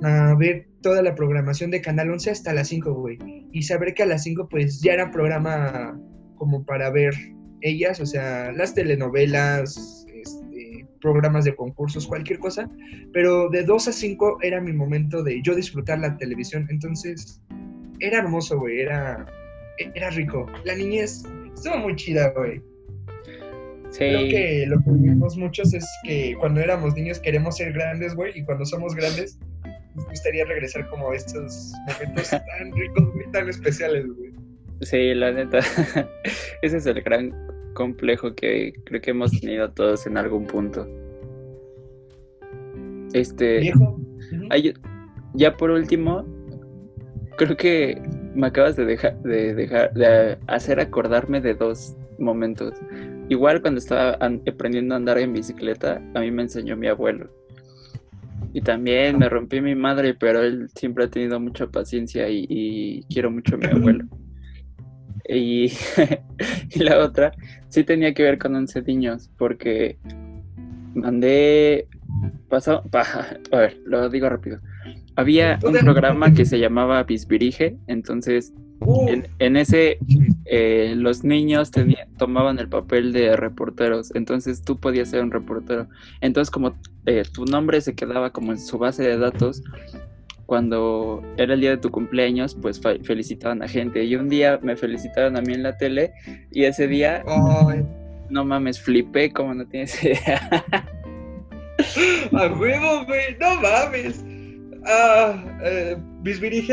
[0.02, 3.18] a ver toda la programación de Canal 11 hasta las 5, güey.
[3.52, 5.98] Y saber que a las 5 pues ya era programa
[6.36, 7.14] como para ver
[7.62, 12.70] ellas, o sea, las telenovelas, este, programas de concursos, cualquier cosa.
[13.12, 16.66] Pero de 2 a 5 era mi momento de yo disfrutar la televisión.
[16.68, 17.40] Entonces,
[18.00, 19.26] era hermoso, güey, era,
[19.94, 20.46] era rico.
[20.64, 21.22] La niñez
[21.54, 22.60] estuvo muy chida, güey.
[23.90, 23.98] Sí.
[23.98, 28.38] Creo que lo que vimos muchos es que cuando éramos niños queremos ser grandes, güey,
[28.38, 29.38] y cuando somos grandes
[29.94, 34.32] me gustaría regresar como a estos momentos tan ricos, tan especiales, güey.
[34.82, 35.58] Sí, la neta.
[36.62, 37.32] Ese es el gran
[37.74, 40.86] complejo que creo que hemos tenido todos en algún punto.
[43.12, 43.60] Este.
[43.60, 43.98] ¿Viejo?
[45.34, 46.26] ya por último,
[47.36, 48.00] creo que
[48.34, 52.74] me acabas de dejar, de dejar, de hacer acordarme de dos momentos.
[53.28, 57.30] Igual cuando estaba aprendiendo a andar en bicicleta, a mí me enseñó mi abuelo.
[58.52, 63.30] Y también me rompí mi madre, pero él siempre ha tenido mucha paciencia y, quiero
[63.30, 64.04] mucho a mi abuelo.
[65.28, 65.72] Y,
[66.76, 67.32] la otra
[67.68, 69.98] sí tenía que ver con 11 niños, porque
[70.94, 71.88] mandé.
[72.48, 72.84] Pasó.
[73.50, 74.60] A ver, lo digo rápido.
[75.16, 78.52] Había un programa que se llamaba Bisbirige, entonces
[79.38, 79.98] en, ese
[80.44, 81.70] eh, los niños
[82.18, 85.88] tomaban el papel de reporteros, entonces tú podías ser un reportero.
[86.20, 89.62] Entonces como eh, tu nombre se quedaba como en su base de datos,
[90.44, 94.04] cuando era el día de tu cumpleaños, pues felicitaban a gente.
[94.04, 96.12] Y un día me felicitaron a mí en la tele
[96.52, 97.24] y ese día,
[98.30, 100.64] no mames, flipé como no tienes idea.
[102.32, 104.24] a huevo, güey, no mames.
[104.88, 105.34] Ah,
[105.64, 105.96] eh,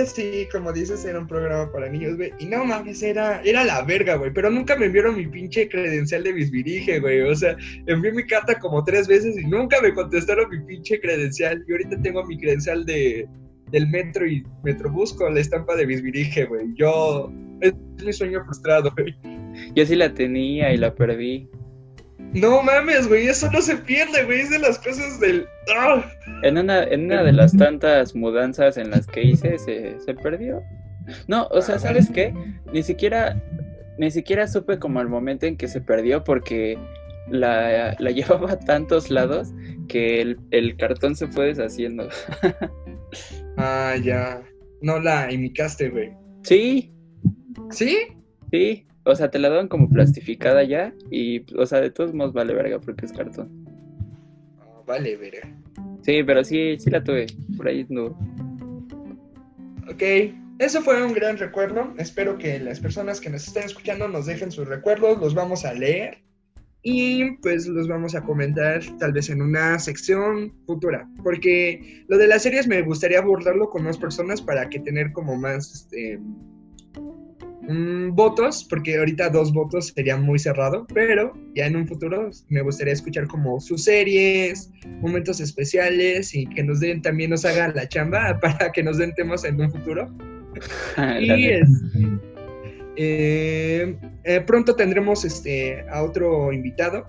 [0.05, 2.31] sí, como dices, era un programa para niños, güey.
[2.39, 4.31] Y no mames, era, era la verga, güey.
[4.31, 7.21] Pero nunca me enviaron mi pinche credencial de Bisbirige, güey.
[7.21, 7.57] O sea,
[7.87, 11.63] envié mi carta como tres veces y nunca me contestaron mi pinche credencial.
[11.67, 13.27] Y ahorita tengo mi credencial de,
[13.71, 16.67] del metro y Metrobús con la estampa de Bisbirige, güey.
[16.75, 17.31] Yo.
[17.61, 17.73] Es
[18.05, 19.15] mi sueño frustrado, güey.
[19.73, 21.49] Yo sí la tenía y la perdí.
[22.33, 25.45] No mames, güey, eso no se pierde, güey, es de las cosas del...
[25.75, 26.03] ¡Ah!
[26.41, 30.63] En, una, en una de las tantas mudanzas en las que hice, se, se perdió.
[31.27, 32.33] No, o sea, ¿sabes qué?
[32.71, 33.39] Ni siquiera,
[33.97, 36.77] ni siquiera supe como el momento en que se perdió porque
[37.29, 39.53] la, la llevaba a tantos lados
[39.87, 42.09] que el, el cartón se fue deshaciendo.
[43.57, 44.41] ah, ya.
[44.81, 46.11] No la imitaste, güey.
[46.43, 46.91] Sí.
[47.69, 47.97] ¿Sí?
[48.51, 52.33] Sí, o sea, te la dan como plastificada ya y, o sea, de todos modos
[52.33, 53.65] vale verga porque es cartón.
[54.59, 55.49] Ah, vale, verga.
[56.01, 57.27] Sí, pero sí, sí la tuve,
[57.57, 58.17] por ahí no.
[59.89, 60.03] Ok,
[60.59, 61.93] eso fue un gran recuerdo.
[61.97, 65.73] Espero que las personas que nos estén escuchando nos dejen sus recuerdos, los vamos a
[65.73, 66.23] leer
[66.83, 72.27] y pues los vamos a comentar tal vez en una sección futura, porque lo de
[72.27, 76.19] las series me gustaría abordarlo con más personas para que tener como más este,
[77.67, 82.61] mm, votos, porque ahorita dos votos sería muy cerrado, pero ya en un futuro me
[82.61, 84.69] gustaría escuchar como sus series,
[85.01, 89.13] momentos especiales y que nos den también nos hagan la chamba para que nos den
[89.15, 90.13] temas en un futuro.
[91.19, 91.69] y es,
[92.95, 97.07] eh, eh, pronto tendremos este, a otro invitado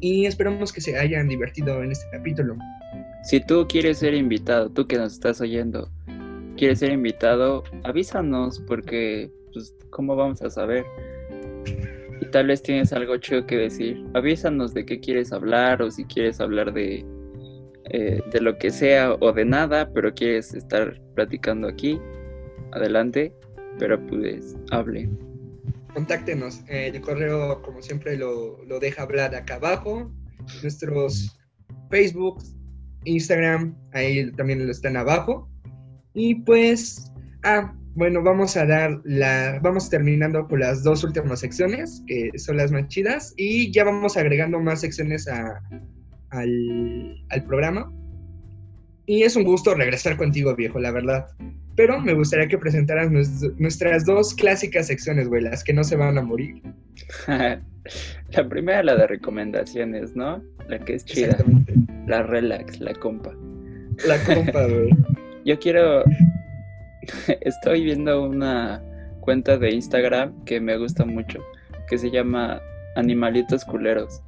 [0.00, 2.56] y esperamos que se hayan divertido en este capítulo.
[3.22, 5.90] Si tú quieres ser invitado, tú que nos estás oyendo,
[6.56, 10.84] quieres ser invitado, avísanos porque, pues, ¿cómo vamos a saber?
[12.20, 14.04] Y tal vez tienes algo chido que decir.
[14.14, 17.04] Avísanos de qué quieres hablar o si quieres hablar de,
[17.90, 21.98] eh, de lo que sea o de nada, pero quieres estar platicando aquí.
[22.72, 23.32] Adelante
[23.78, 25.08] pero pues hable.
[25.92, 26.62] Contáctenos.
[26.68, 30.12] Eh, el correo, como siempre, lo, deja hablar acá abajo.
[30.62, 31.36] Nuestros
[31.90, 32.42] Facebook,
[33.04, 35.48] Instagram, ahí también lo están abajo.
[36.14, 37.10] Y pues,
[37.44, 42.56] ah, bueno, vamos a dar la, vamos terminando con las dos últimas secciones, que son
[42.56, 45.60] las más chidas, y ya vamos agregando más secciones a,
[46.30, 47.92] al, al programa.
[49.06, 51.26] Y es un gusto regresar contigo, viejo, la verdad.
[51.76, 56.16] Pero me gustaría que presentaras nuestras dos clásicas secciones, güey, las que no se van
[56.18, 56.62] a morir.
[57.26, 60.42] la primera, la de recomendaciones, ¿no?
[60.68, 61.36] La que es chida.
[62.06, 63.32] La relax, la compa.
[64.06, 64.90] La compa, güey.
[65.44, 66.04] Yo quiero.
[67.40, 68.82] Estoy viendo una
[69.20, 71.40] cuenta de Instagram que me gusta mucho,
[71.88, 72.60] que se llama
[72.96, 74.20] Animalitos Culeros.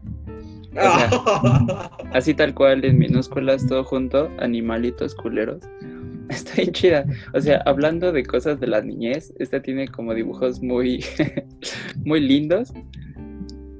[2.13, 5.63] así tal cual, en minúsculas, todo junto, Animalitos Culeros.
[6.29, 7.07] Está bien chida.
[7.35, 11.05] O sea, hablando de cosas de la niñez, esta tiene como dibujos muy,
[12.05, 12.73] muy lindos.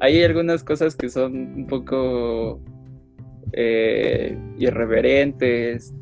[0.01, 2.61] Hay algunas cosas que son un poco
[3.53, 5.95] eh, irreverentes,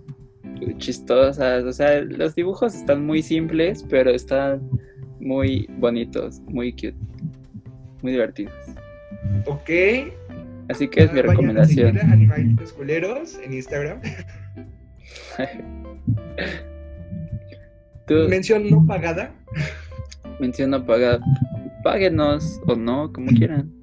[0.78, 1.64] chistosas.
[1.64, 4.68] O sea, los dibujos están muy simples, pero están
[5.20, 6.96] muy bonitos, muy cute,
[8.02, 8.54] muy divertidos.
[9.46, 9.70] Ok.
[10.68, 11.98] Así que es mi ah, recomendación.
[11.98, 14.00] Animalitos culeros en Instagram.
[18.28, 19.34] Mención no pagada.
[20.40, 21.20] Mención no pagada.
[21.82, 23.73] Páguenos o no, como quieran.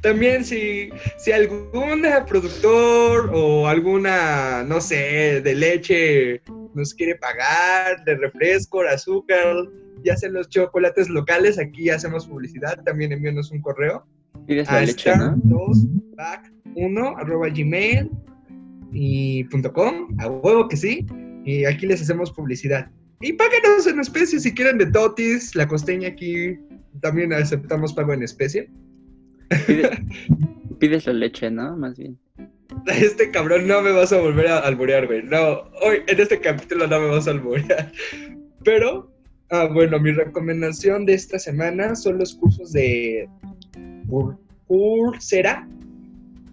[0.00, 6.42] También si, si algún productor o alguna, no sé, de leche
[6.74, 9.56] nos quiere pagar, de refresco, de azúcar,
[10.04, 14.06] ya hacen los chocolates locales, aquí hacemos publicidad, también envíanos un correo.
[14.46, 15.34] Pides la leche, ¿no?
[15.44, 15.86] 2
[16.16, 18.10] back 1 arroba gmail
[18.92, 21.06] y punto com, a huevo que sí,
[21.44, 22.90] y aquí les hacemos publicidad.
[23.20, 26.58] Y páguenos en especie si quieren de totis, la costeña aquí
[27.00, 28.70] también aceptamos pago en especie.
[30.78, 31.76] pides la leche, ¿no?
[31.76, 32.18] Más bien.
[32.86, 35.22] Este cabrón no me vas a volver a alborear, güey.
[35.22, 37.92] No, hoy en este capítulo no me vas a alborear.
[38.64, 39.10] Pero,
[39.50, 43.28] ah, bueno, mi recomendación de esta semana son los cursos de
[44.66, 45.66] Coursera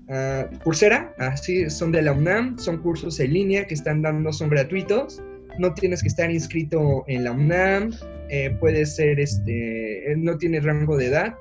[0.07, 4.49] Uh, Coursera, así son de la UNAM, son cursos en línea que están dando, son
[4.49, 5.23] gratuitos,
[5.59, 7.93] no tienes que estar inscrito en la UNAM,
[8.29, 11.35] eh, puede ser, este, eh, no tiene rango de edad.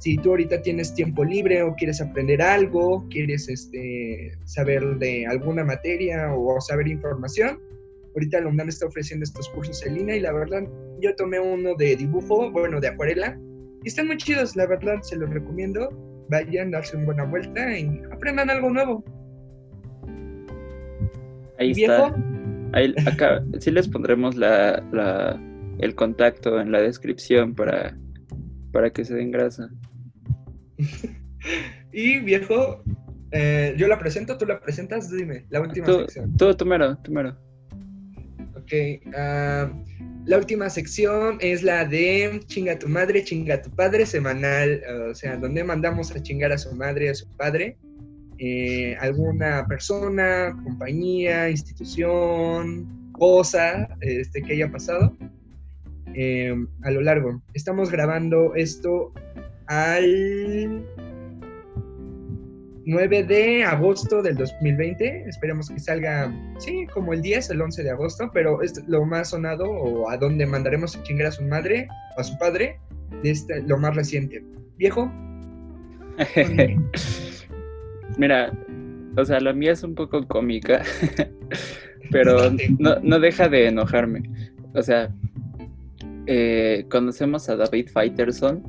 [0.00, 5.64] Si tú ahorita tienes tiempo libre o quieres aprender algo, quieres este, saber de alguna
[5.64, 7.60] materia o saber información,
[8.14, 10.62] ahorita la UNAM está ofreciendo estos cursos en línea y la verdad,
[11.00, 13.38] yo tomé uno de dibujo, bueno, de acuarela,
[13.84, 15.90] y están muy chidos, la verdad, se los recomiendo
[16.32, 19.04] vayan, darse una buena vuelta y aprendan algo nuevo.
[21.58, 22.14] Ahí está.
[22.72, 25.38] Ahí, acá sí les pondremos la, la,
[25.78, 27.96] el contacto en la descripción para,
[28.72, 29.70] para que se den grasa.
[31.92, 32.82] y viejo,
[33.30, 36.36] eh, yo la presento, tú la presentas, dime, la última sección.
[36.36, 37.36] Tú, tú mero, tú mero.
[38.56, 38.72] Ok,
[39.06, 39.92] uh,
[40.24, 45.36] la última sección es la de chinga tu madre, chinga tu padre semanal, o sea,
[45.36, 47.76] donde mandamos a chingar a su madre, a su padre,
[48.38, 55.16] eh, alguna persona, compañía, institución, cosa este, que haya pasado
[56.14, 57.42] eh, a lo largo.
[57.54, 59.12] Estamos grabando esto
[59.66, 60.84] al
[62.84, 65.24] 9 de agosto del 2020.
[65.28, 69.30] Esperemos que salga, sí, como el 10, el 11 de agosto, pero es lo más
[69.30, 72.80] sonado o a donde mandaremos a chingar a su madre o a su padre
[73.22, 74.42] de este, lo más reciente.
[74.76, 75.10] Viejo.
[78.18, 78.52] Mira,
[79.16, 80.82] o sea, la mía es un poco cómica,
[82.10, 84.22] pero no, no deja de enojarme.
[84.74, 85.14] O sea,
[86.26, 88.62] eh, conocemos a David Fighterson,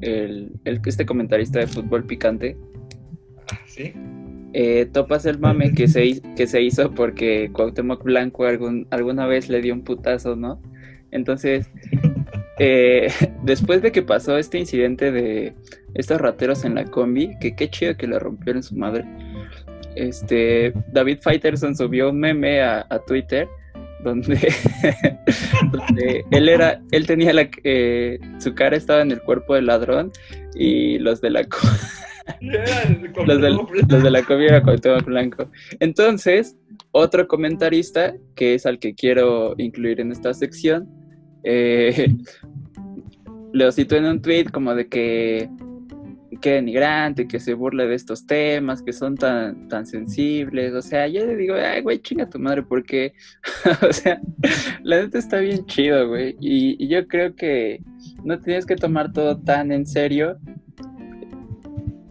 [0.00, 2.56] el, el, este comentarista de fútbol picante.
[3.66, 3.92] Sí.
[4.52, 9.48] Eh, topas el mame que se, que se hizo porque Cuauhtémoc Blanco algún, alguna vez
[9.48, 10.60] le dio un putazo, ¿no?
[11.10, 11.70] Entonces,
[12.58, 13.08] eh,
[13.42, 15.54] después de que pasó este incidente de
[15.94, 19.04] estos rateros en la combi, que qué chido que le rompieron su madre,
[19.94, 23.48] este, David Fighterson subió un meme a, a Twitter
[24.06, 24.36] donde,
[25.72, 30.10] donde, él era, él tenía la, eh, su cara estaba en el cuerpo del ladrón
[30.54, 31.40] y los de la
[32.40, 35.50] los, de, los de la comida era Cuauhtémoc Blanco.
[35.80, 36.56] Entonces,
[36.92, 40.88] otro comentarista, que es al que quiero incluir en esta sección,
[41.44, 42.14] eh,
[43.52, 45.48] lo citó en un tweet como de que
[46.36, 50.72] que denigrante, que se burla de estos temas, que son tan, tan sensibles.
[50.74, 53.14] O sea, yo le digo, ay, güey, chinga tu madre, porque,
[53.88, 54.20] o sea,
[54.82, 56.36] la neta está bien chido, güey.
[56.40, 57.80] Y, y, yo creo que
[58.24, 60.38] no tienes que tomar todo tan en serio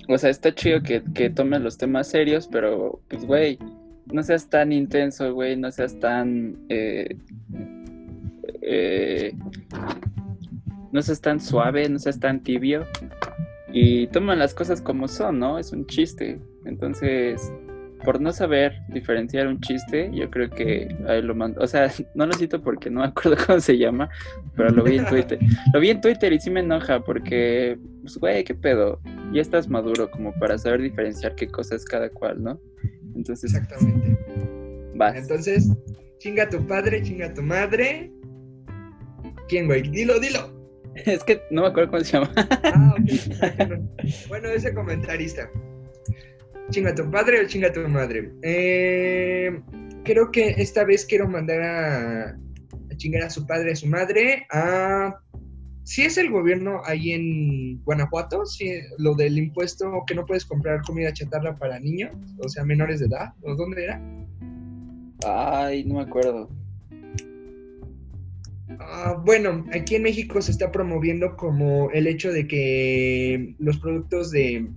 [0.07, 3.57] o sea, está chido que, que tomes los temas serios, pero pues, güey,
[4.11, 6.57] no seas tan intenso, güey, no seas tan...
[6.69, 7.17] Eh,
[8.61, 9.33] eh,
[10.91, 12.85] no seas tan suave, no seas tan tibio.
[13.77, 15.59] Y toma las cosas como son, ¿no?
[15.59, 16.39] Es un chiste.
[16.63, 17.51] Entonces,
[18.05, 21.61] por no saber diferenciar un chiste, yo creo que ahí lo mando.
[21.61, 24.09] O sea, no lo cito porque no me acuerdo cómo se llama,
[24.55, 25.39] pero lo vi en Twitter.
[25.73, 29.01] Lo vi en Twitter y sí me enoja porque, pues, güey, qué pedo.
[29.33, 32.57] Ya estás maduro como para saber diferenciar qué cosa es cada cual, ¿no?
[33.13, 33.53] Entonces.
[33.53, 34.17] Exactamente.
[34.95, 35.17] Vas.
[35.17, 35.69] Entonces,
[36.19, 38.09] chinga tu padre, chinga tu madre.
[39.49, 39.81] ¿Quién, güey?
[39.81, 40.54] Dilo, dilo.
[41.05, 42.31] Es que no me acuerdo cómo se llama.
[42.37, 44.27] Ah, ok.
[44.29, 45.49] bueno, ese comentarista.
[46.69, 48.31] Chinga tu padre o chinga tu madre.
[48.41, 49.61] Eh,
[50.03, 54.47] creo que esta vez quiero mandar a, a chingar a su padre, a su madre,
[54.51, 55.19] a
[55.85, 60.81] si es el gobierno ahí en Guanajuato, si lo del impuesto que no puedes comprar
[60.81, 62.11] comida chatarra para niños,
[62.43, 64.01] o sea, menores de edad, ¿o dónde era?
[65.23, 66.49] Ay, no me acuerdo.
[68.79, 74.31] Ah, bueno, aquí en México se está promoviendo como el hecho de que los productos
[74.31, 74.67] de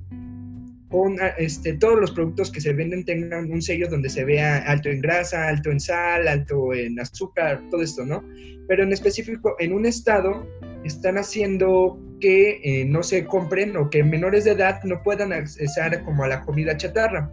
[1.36, 5.00] este, todos los productos que se venden tengan un sello donde se vea alto en
[5.00, 8.24] grasa, alto en sal, alto en azúcar, todo esto, ¿no?
[8.66, 10.46] Pero en específico, en un estado
[10.84, 16.02] están haciendo que eh, no se compren o que menores de edad no puedan accesar
[16.04, 17.30] como a la comida chatarra.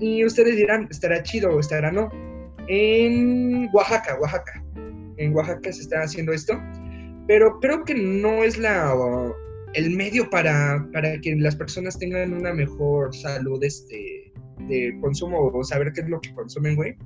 [0.00, 2.10] Y ustedes dirán, ¿estará chido o estará no?
[2.68, 4.64] En Oaxaca, Oaxaca.
[5.18, 6.54] En Oaxaca se está haciendo esto.
[7.26, 8.94] Pero creo que no es la
[9.74, 14.32] el medio para, para que las personas tengan una mejor salud este,
[14.66, 16.96] de consumo o saber qué es lo que consumen, güey.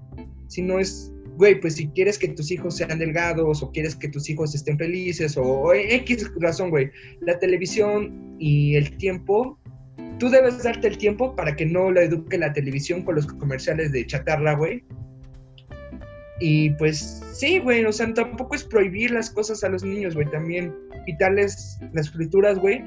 [0.48, 4.09] Si no es, güey, pues si quieres que tus hijos sean delgados o quieres que
[4.09, 6.90] tus hijos estén felices o, X razón, güey,
[7.20, 9.59] la televisión y el tiempo,
[10.18, 13.93] tú debes darte el tiempo para que no la eduque la televisión con los comerciales
[13.93, 14.84] de chatarra, güey.
[16.40, 20.28] Y pues sí, güey, o sea, tampoco es prohibir las cosas a los niños, güey,
[20.30, 20.74] también
[21.06, 22.82] quitarles las frituras, güey.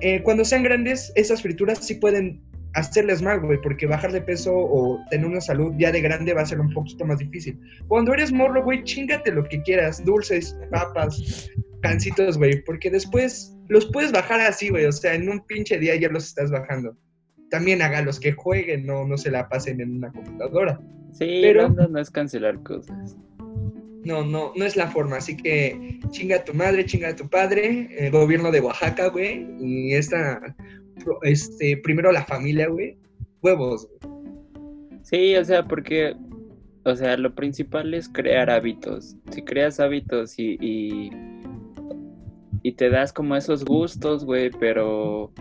[0.00, 2.40] Eh, cuando sean grandes, esas frituras sí pueden
[2.74, 6.42] hacerles mal, güey, porque bajar de peso o tener una salud ya de grande va
[6.42, 7.58] a ser un poquito más difícil.
[7.88, 11.50] Cuando eres morro, güey, chingate lo que quieras, dulces, papas,
[11.82, 15.96] cancitos, güey, porque después los puedes bajar así, güey, o sea, en un pinche día
[15.96, 16.96] ya los estás bajando.
[17.50, 20.80] También haga los que jueguen, no, no se la pasen en una computadora.
[21.12, 23.16] Sí, pero no es cancelar cosas.
[24.04, 25.16] No, no, no es la forma.
[25.16, 29.46] Así que chinga a tu madre, chinga a tu padre, el gobierno de Oaxaca, güey.
[29.60, 30.54] Y esta,
[31.22, 32.96] este, primero la familia, güey.
[33.42, 34.10] Huevos, güey.
[35.02, 36.14] Sí, o sea, porque,
[36.84, 39.16] o sea, lo principal es crear hábitos.
[39.30, 41.10] Si creas hábitos y, y,
[42.62, 45.32] y te das como esos gustos, güey, pero,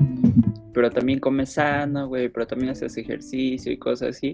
[0.79, 4.33] pero también comes sano, güey, pero también haces ejercicio y cosas así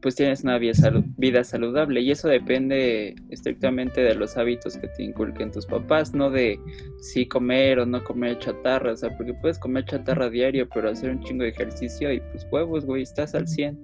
[0.00, 5.50] pues tienes una vida, saludable y eso depende estrictamente de los hábitos que te inculquen
[5.50, 6.60] tus papás, no de
[7.00, 11.10] si comer o no comer chatarra, o sea, porque puedes comer chatarra diario, pero hacer
[11.10, 13.76] un chingo de ejercicio y pues huevos, güey, estás al 100.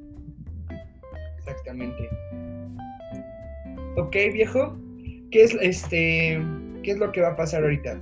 [1.39, 2.09] Exactamente.
[3.97, 4.79] Ok, viejo,
[5.33, 6.41] ¿qué es este
[6.85, 8.01] qué es lo que va a pasar ahorita?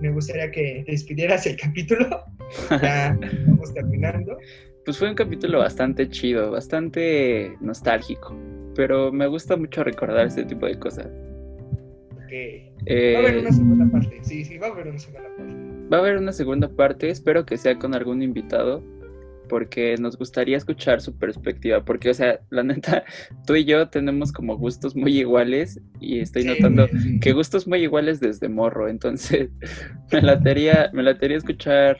[0.00, 2.24] Me gustaría que despidieras el capítulo.
[2.82, 4.36] ya estamos terminando
[4.84, 8.36] pues fue un capítulo bastante chido, bastante nostálgico,
[8.74, 11.06] pero me gusta mucho recordar este tipo de cosas.
[12.14, 12.32] Ok.
[12.88, 15.54] va a haber una segunda parte, sí, sí, va a haber una segunda parte.
[15.92, 18.82] Va a haber una segunda parte, espero que sea con algún invitado,
[19.50, 23.04] porque nos gustaría escuchar su perspectiva, porque, o sea, la neta,
[23.46, 26.88] tú y yo tenemos como gustos muy iguales y estoy notando
[27.20, 29.50] que gustos muy iguales desde morro, entonces
[30.12, 31.98] me latería, me latería escuchar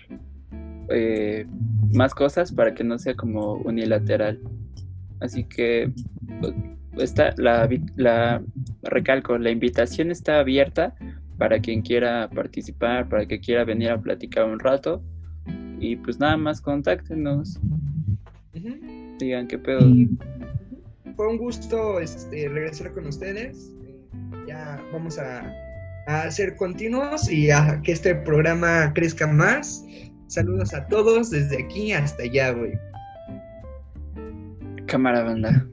[0.91, 1.45] eh,
[1.93, 4.41] más cosas para que no sea como unilateral.
[5.19, 5.93] Así que
[6.99, 8.43] está la, la
[8.85, 10.95] recalco, la invitación está abierta
[11.37, 15.03] para quien quiera participar, para que quiera venir a platicar un rato.
[15.79, 17.59] Y pues nada más contáctenos.
[19.19, 19.81] Digan qué pedo.
[21.17, 23.73] fue un gusto este, regresar con ustedes.
[24.47, 25.41] Ya vamos a,
[26.07, 29.85] a hacer continuos y a que este programa crezca más.
[30.27, 32.73] Saludos a todos desde aquí hasta allá, güey.
[34.87, 35.67] Cámara banda.